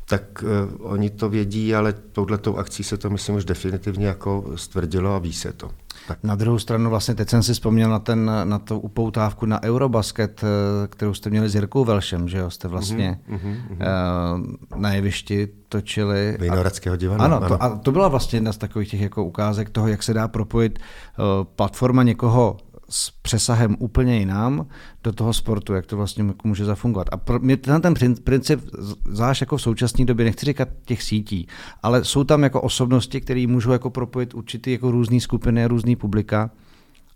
tak 0.08 0.42
uh, 0.42 0.92
oni 0.92 1.10
to 1.10 1.28
vědí, 1.28 1.74
ale 1.74 1.92
touhletou 1.92 2.56
akcí 2.56 2.84
se 2.84 2.96
to, 2.96 3.10
myslím, 3.10 3.34
už 3.36 3.44
definitivně 3.44 4.06
jako 4.06 4.44
stvrdilo 4.54 5.14
a 5.14 5.18
ví 5.18 5.32
se 5.32 5.52
to. 5.52 5.70
Tak. 6.08 6.18
Na 6.22 6.34
druhou 6.34 6.58
stranu 6.58 6.90
vlastně 6.90 7.14
teď 7.14 7.28
jsem 7.28 7.42
si 7.42 7.52
vzpomněl 7.52 7.90
na, 7.90 7.98
ten, 7.98 8.30
na 8.44 8.58
tu 8.58 8.78
upoutávku 8.78 9.46
na 9.46 9.62
Eurobasket, 9.62 10.44
eh, 10.44 10.86
kterou 10.88 11.14
jste 11.14 11.30
měli 11.30 11.48
s 11.48 11.54
Jirkou 11.54 11.84
Velšem, 11.84 12.28
že 12.28 12.38
jo? 12.38 12.50
Jste 12.50 12.68
vlastně 12.68 13.18
mm-hmm, 13.30 13.56
mm-hmm. 13.78 14.56
na 14.76 14.92
jevišti 14.92 15.48
točili. 15.68 16.36
Vinohradského 16.40 16.96
divadla. 16.96 17.24
Ano, 17.24 17.36
ano. 17.36 17.48
To, 17.48 17.62
a 17.62 17.76
to 17.76 17.92
byla 17.92 18.08
vlastně 18.08 18.36
jedna 18.36 18.52
z 18.52 18.58
takových 18.58 18.90
těch 18.90 19.00
jako 19.00 19.24
ukázek 19.24 19.70
toho, 19.70 19.88
jak 19.88 20.02
se 20.02 20.14
dá 20.14 20.28
propojit 20.28 20.78
uh, 20.78 21.24
platforma 21.44 22.02
někoho 22.02 22.56
s 22.88 23.10
přesahem 23.10 23.76
úplně 23.78 24.18
jinam 24.18 24.66
do 25.04 25.12
toho 25.12 25.32
sportu, 25.32 25.74
jak 25.74 25.86
to 25.86 25.96
vlastně 25.96 26.34
může 26.44 26.64
zafungovat. 26.64 27.08
A 27.12 27.16
pro 27.16 27.38
mě 27.38 27.56
ten, 27.56 27.82
ten 27.82 28.14
princip, 28.24 28.60
zvlášť 29.10 29.40
jako 29.40 29.56
v 29.56 29.62
současné 29.62 30.04
době, 30.04 30.24
nechci 30.24 30.46
říkat 30.46 30.68
těch 30.84 31.02
sítí, 31.02 31.48
ale 31.82 32.04
jsou 32.04 32.24
tam 32.24 32.42
jako 32.42 32.60
osobnosti, 32.60 33.20
které 33.20 33.46
můžou 33.48 33.72
jako 33.72 33.90
propojit 33.90 34.34
určitý 34.34 34.72
jako 34.72 34.90
různé 34.90 35.20
skupiny, 35.20 35.66
různý 35.66 35.96
publika 35.96 36.50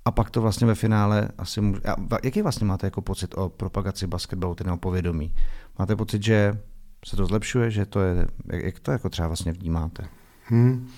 a 0.04 0.10
pak 0.10 0.30
to 0.30 0.42
vlastně 0.42 0.66
ve 0.66 0.74
finále 0.74 1.28
asi 1.38 1.60
může... 1.60 1.80
A 1.82 1.96
jaký 2.24 2.42
vlastně 2.42 2.66
máte 2.66 2.86
jako 2.86 3.02
pocit 3.02 3.34
o 3.34 3.48
propagaci 3.48 4.06
basketbalu, 4.06 4.54
tedy 4.54 4.70
povědomí? 4.76 5.34
Máte 5.78 5.96
pocit, 5.96 6.22
že 6.22 6.58
se 7.06 7.16
to 7.16 7.26
zlepšuje, 7.26 7.70
že 7.70 7.86
to 7.86 8.00
je... 8.00 8.26
Jak 8.52 8.80
to 8.80 8.90
jako 8.90 9.08
třeba 9.08 9.28
vlastně 9.28 9.52
vnímáte? 9.52 10.04
Hmm. 10.48 10.88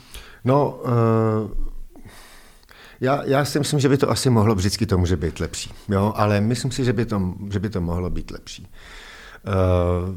No, 0.45 0.71
uh 0.71 1.74
Já, 3.01 3.23
já 3.25 3.45
si 3.45 3.59
myslím, 3.59 3.81
že 3.81 3.89
by 3.89 3.97
to 3.97 4.11
asi 4.11 4.31
mohlo 4.31 4.55
vždycky 4.55 4.87
to 4.87 4.99
může 4.99 5.17
být 5.17 5.41
lepší, 5.41 5.71
jo? 5.89 6.13
ale 6.17 6.41
myslím 6.41 6.71
si, 6.71 6.85
že 6.85 6.93
by 6.93 7.07
to, 7.07 7.35
že 7.51 7.61
by 7.61 7.71
to 7.71 7.81
mohlo 7.81 8.11
být 8.11 8.31
lepší. 8.31 8.69
Uh, 9.47 10.15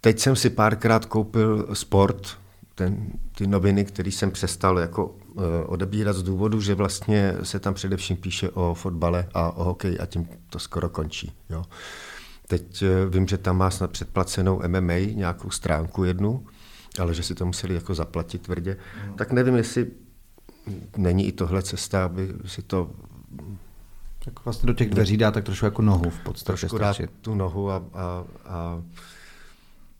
teď 0.00 0.18
jsem 0.20 0.36
si 0.36 0.50
párkrát 0.50 1.04
koupil 1.04 1.68
sport, 1.72 2.28
ten, 2.74 3.06
ty 3.36 3.46
noviny, 3.46 3.84
který 3.84 4.12
jsem 4.12 4.30
přestal 4.30 4.78
jako 4.78 5.06
uh, 5.06 5.42
odebírat 5.66 6.16
z 6.16 6.22
důvodu, 6.22 6.60
že 6.60 6.74
vlastně 6.74 7.34
se 7.42 7.60
tam 7.60 7.74
především 7.74 8.16
píše 8.16 8.50
o 8.50 8.74
fotbale 8.74 9.28
a 9.34 9.50
o 9.50 9.64
hokeji 9.64 9.98
a 9.98 10.06
tím 10.06 10.28
to 10.50 10.58
skoro 10.58 10.88
končí. 10.88 11.32
Jo. 11.50 11.64
Teď 12.48 12.82
uh, 12.82 13.14
vím, 13.14 13.28
že 13.28 13.38
tam 13.38 13.56
má 13.56 13.70
snad 13.70 13.90
předplacenou 13.90 14.62
MMA 14.68 14.94
nějakou 15.14 15.50
stránku 15.50 16.04
jednu, 16.04 16.46
ale 16.98 17.14
že 17.14 17.22
si 17.22 17.34
to 17.34 17.46
museli 17.46 17.74
jako 17.74 17.94
zaplatit 17.94 18.42
tvrdě. 18.42 18.76
Mm. 19.06 19.14
Tak 19.14 19.32
nevím, 19.32 19.56
jestli 19.56 19.86
není 20.96 21.26
i 21.26 21.32
tohle 21.32 21.62
cesta, 21.62 22.04
aby 22.04 22.28
si 22.46 22.62
to 22.62 22.90
tak 24.24 24.44
vlastně 24.44 24.66
do 24.66 24.72
těch 24.72 24.90
dveří 24.90 25.16
dá 25.16 25.30
tak 25.30 25.44
trošku 25.44 25.64
jako 25.64 25.82
nohu 25.82 26.10
v 26.10 26.20
podstatě. 26.20 26.58
Trošku 26.58 26.78
dá 26.78 26.94
tu 27.20 27.34
nohu 27.34 27.70
a, 27.70 27.76
a, 27.76 28.24
a... 28.44 28.82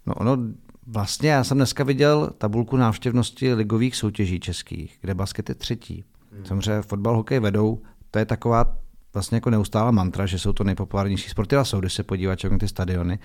No 0.06 0.14
ono, 0.14 0.38
vlastně 0.86 1.30
já 1.30 1.44
jsem 1.44 1.56
dneska 1.56 1.84
viděl 1.84 2.30
tabulku 2.38 2.76
návštěvnosti 2.76 3.54
ligových 3.54 3.96
soutěží 3.96 4.40
českých, 4.40 4.98
kde 5.00 5.14
basket 5.14 5.48
je 5.48 5.54
třetí. 5.54 6.04
Hmm. 6.32 6.46
Samozřejmě 6.46 6.82
fotbal, 6.82 7.16
hokej 7.16 7.40
vedou, 7.40 7.82
to 8.10 8.18
je 8.18 8.24
taková 8.24 8.76
vlastně 9.14 9.36
jako 9.36 9.50
neustála 9.50 9.90
mantra, 9.90 10.26
že 10.26 10.38
jsou 10.38 10.52
to 10.52 10.64
nejpopulárnější 10.64 11.30
sporty 11.30 11.56
a 11.56 11.64
jsou, 11.64 11.80
když 11.80 11.92
se 11.92 12.02
podívat 12.02 12.38
na 12.50 12.58
ty 12.58 12.68
stadiony, 12.68 13.18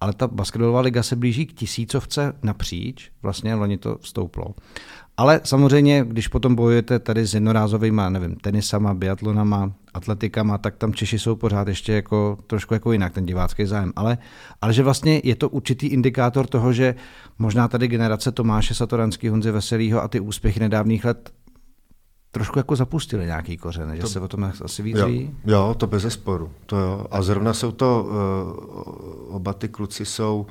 ale 0.00 0.12
ta 0.12 0.28
basketbalová 0.28 0.80
liga 0.80 1.02
se 1.02 1.16
blíží 1.16 1.46
k 1.46 1.52
tisícovce 1.52 2.32
napříč, 2.42 3.10
vlastně 3.22 3.54
loni 3.54 3.78
to 3.78 3.98
vstouplo. 3.98 4.44
Ale 5.16 5.40
samozřejmě, 5.44 6.04
když 6.08 6.28
potom 6.28 6.54
bojujete 6.54 6.98
tady 6.98 7.26
s 7.26 7.34
jednorázovými, 7.34 8.02
nevím, 8.08 8.36
tenisama, 8.36 8.94
biatlonama, 8.94 9.72
atletikama, 9.94 10.58
tak 10.58 10.76
tam 10.76 10.94
Češi 10.94 11.18
jsou 11.18 11.36
pořád 11.36 11.68
ještě 11.68 11.92
jako, 11.92 12.38
trošku 12.46 12.74
jako 12.74 12.92
jinak, 12.92 13.12
ten 13.12 13.26
divácký 13.26 13.66
zájem. 13.66 13.92
Ale, 13.96 14.18
ale 14.62 14.72
že 14.72 14.82
vlastně 14.82 15.20
je 15.24 15.36
to 15.36 15.48
určitý 15.48 15.86
indikátor 15.86 16.46
toho, 16.46 16.72
že 16.72 16.94
možná 17.38 17.68
tady 17.68 17.88
generace 17.88 18.32
Tomáše 18.32 18.74
Satoranský, 18.74 19.28
Honzy 19.28 19.50
Veselýho 19.50 20.02
a 20.02 20.08
ty 20.08 20.20
úspěchy 20.20 20.60
nedávných 20.60 21.04
let 21.04 21.30
trošku 22.30 22.58
jako 22.58 22.76
zapustili 22.76 23.26
nějaký 23.26 23.56
kořen, 23.56 23.96
že 23.96 24.02
to, 24.02 24.08
se 24.08 24.20
o 24.20 24.28
tom 24.28 24.52
asi 24.64 24.82
víc 24.82 24.96
jo, 24.96 25.08
jo, 25.46 25.74
to 25.78 25.86
bez 25.86 26.12
sporu. 26.12 26.50
To 26.66 26.76
jo. 26.76 27.06
A 27.10 27.22
zrovna 27.22 27.54
jsou 27.54 27.72
to, 27.72 28.06
uh, 28.08 29.36
oba 29.36 29.52
ty 29.52 29.68
kluci 29.68 30.04
jsou 30.04 30.46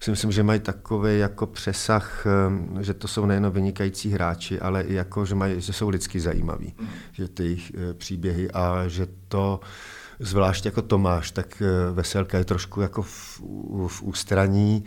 si 0.00 0.10
myslím, 0.10 0.32
že 0.32 0.42
mají 0.42 0.60
takový 0.60 1.18
jako 1.18 1.46
přesah, 1.46 2.26
eh, 2.26 2.82
že 2.84 2.94
to 2.94 3.08
jsou 3.08 3.26
nejen 3.26 3.50
vynikající 3.50 4.10
hráči, 4.10 4.60
ale 4.60 4.82
i 4.82 4.94
jako, 4.94 5.24
že, 5.24 5.34
mají, 5.34 5.60
že 5.60 5.72
jsou 5.72 5.88
lidsky 5.88 6.20
zajímaví, 6.20 6.74
mm. 6.80 6.88
že 7.12 7.28
ty 7.28 7.42
jejich 7.42 7.72
eh, 7.74 7.94
příběhy 7.94 8.50
a 8.50 8.88
že 8.88 9.06
to, 9.28 9.60
zvlášť 10.18 10.64
jako 10.64 10.82
Tomáš, 10.82 11.30
tak 11.30 11.62
eh, 11.62 11.92
Veselka 11.92 12.38
je 12.38 12.44
trošku 12.44 12.80
jako 12.80 13.02
v, 13.02 13.40
v 13.86 14.02
ústraní, 14.02 14.84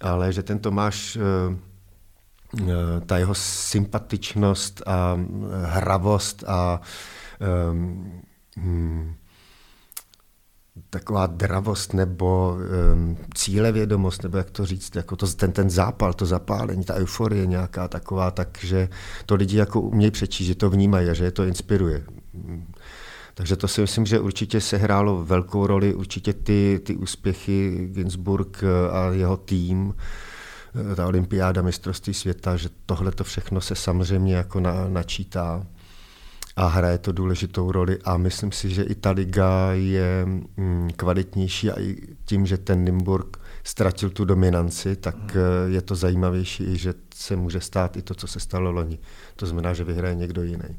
ale 0.00 0.32
že 0.32 0.42
ten 0.42 0.58
Tomáš 0.58 1.18
ta 3.06 3.18
jeho 3.18 3.34
sympatičnost 3.34 4.82
a 4.86 5.20
hravost 5.64 6.44
a 6.46 6.80
um, 7.70 8.22
hmm, 8.56 9.14
taková 10.90 11.26
dravost 11.26 11.94
nebo 11.94 12.56
um, 12.94 13.16
cílevědomost, 13.34 14.22
nebo 14.22 14.38
jak 14.38 14.50
to 14.50 14.66
říct, 14.66 14.96
jako 14.96 15.16
to, 15.16 15.26
ten, 15.26 15.52
ten 15.52 15.70
zápal, 15.70 16.12
to 16.12 16.26
zapálení, 16.26 16.84
ta 16.84 16.94
euforie 16.94 17.46
nějaká 17.46 17.88
taková, 17.88 18.30
takže 18.30 18.88
to 19.26 19.34
lidi 19.34 19.56
jako 19.56 19.80
umějí 19.80 20.10
přečíst, 20.10 20.46
že 20.46 20.54
to 20.54 20.70
vnímají 20.70 21.08
a 21.08 21.14
že 21.14 21.24
je 21.24 21.30
to 21.30 21.44
inspiruje. 21.44 22.04
Takže 23.34 23.56
to 23.56 23.68
si 23.68 23.80
myslím, 23.80 24.06
že 24.06 24.20
určitě 24.20 24.60
se 24.60 24.76
hrálo 24.76 25.24
velkou 25.24 25.66
roli, 25.66 25.94
určitě 25.94 26.32
ty, 26.32 26.80
ty 26.84 26.96
úspěchy 26.96 27.88
Ginsburg 27.92 28.64
a 28.92 29.12
jeho 29.12 29.36
tým, 29.36 29.94
ta 30.96 31.06
olympiáda 31.06 31.62
mistrovství 31.62 32.14
světa, 32.14 32.56
že 32.56 32.68
tohle 32.86 33.12
to 33.12 33.24
všechno 33.24 33.60
se 33.60 33.74
samozřejmě 33.74 34.34
jako 34.34 34.60
na, 34.60 34.88
načítá 34.88 35.66
a 36.56 36.66
hraje 36.66 36.98
to 36.98 37.12
důležitou 37.12 37.72
roli 37.72 37.98
a 38.04 38.16
myslím 38.16 38.52
si, 38.52 38.70
že 38.70 38.82
i 38.82 38.94
ta 38.94 39.10
liga 39.10 39.72
je 39.72 40.26
mm, 40.56 40.90
kvalitnější 40.96 41.70
a 41.70 41.80
i 41.80 41.96
tím, 42.24 42.46
že 42.46 42.58
ten 42.58 42.84
Nymburk 42.84 43.36
ztratil 43.64 44.10
tu 44.10 44.24
dominanci, 44.24 44.96
tak 44.96 45.16
hmm. 45.16 45.44
eh, 45.66 45.70
je 45.70 45.82
to 45.82 45.94
zajímavější 45.94 46.64
i, 46.64 46.78
že 46.78 46.94
se 47.14 47.36
může 47.36 47.60
stát 47.60 47.96
i 47.96 48.02
to, 48.02 48.14
co 48.14 48.26
se 48.26 48.40
stalo 48.40 48.70
loni. 48.70 48.98
To 49.36 49.46
znamená, 49.46 49.74
že 49.74 49.84
vyhraje 49.84 50.14
někdo 50.14 50.42
jiný. 50.42 50.78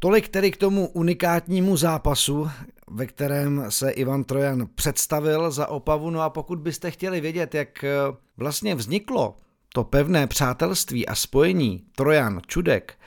Tolik 0.00 0.28
tedy 0.28 0.50
k 0.50 0.56
tomu 0.56 0.88
unikátnímu 0.88 1.76
zápasu, 1.76 2.50
ve 2.90 3.06
kterém 3.06 3.64
se 3.68 3.90
Ivan 3.90 4.24
Trojan 4.24 4.68
představil 4.74 5.50
za 5.50 5.66
Opavu. 5.66 6.10
No 6.10 6.20
a 6.20 6.30
pokud 6.30 6.58
byste 6.58 6.90
chtěli 6.90 7.20
vědět, 7.20 7.54
jak 7.54 7.84
eh, 7.84 7.96
vlastně 8.36 8.74
vzniklo 8.74 9.34
to 9.72 9.84
pevné 9.84 10.26
přátelství 10.26 11.06
a 11.06 11.14
spojení 11.14 11.82
Trojan 11.96 12.40
Čudek 12.46 12.98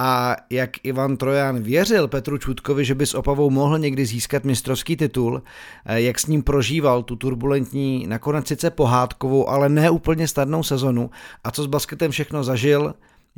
a 0.00 0.36
jak 0.50 0.70
Ivan 0.82 1.16
Trojan 1.16 1.62
věřil 1.62 2.08
Petru 2.08 2.38
Čudkovi, 2.38 2.84
že 2.84 2.94
by 2.94 3.06
s 3.06 3.14
Opavou 3.14 3.50
mohl 3.50 3.78
někdy 3.78 4.06
získat 4.06 4.44
mistrovský 4.44 4.96
titul, 4.96 5.42
eh, 5.86 6.00
jak 6.00 6.18
s 6.18 6.26
ním 6.26 6.42
prožíval 6.42 7.02
tu 7.02 7.16
turbulentní, 7.16 8.06
nakonec 8.06 8.48
sice 8.48 8.70
pohádkovou, 8.70 9.48
ale 9.48 9.68
ne 9.68 9.90
úplně 9.90 10.28
snadnou 10.28 10.62
sezonu 10.62 11.10
a 11.44 11.50
co 11.50 11.62
s 11.62 11.66
basketem 11.66 12.10
všechno 12.10 12.44
zažil, 12.44 12.94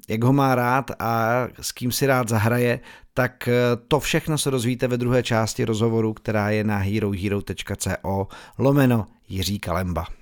jak 0.09 0.25
ho 0.25 0.33
má 0.33 0.55
rád 0.55 0.91
a 0.99 1.31
s 1.61 1.73
kým 1.73 1.93
si 1.93 2.07
rád 2.07 2.29
zahraje, 2.29 2.81
tak 3.15 3.49
eh, 3.49 3.53
to 3.89 4.01
všechno 4.01 4.39
se 4.39 4.51
dozvíte 4.51 4.89
ve 4.89 4.97
druhé 4.97 5.23
části 5.23 5.65
rozhovoru, 5.65 6.13
která 6.13 6.51
je 6.51 6.65
na 6.65 6.77
herohero.co 6.77 8.29
lomeno 8.59 9.07
Jiří 9.29 9.59
Kalemba. 9.59 10.20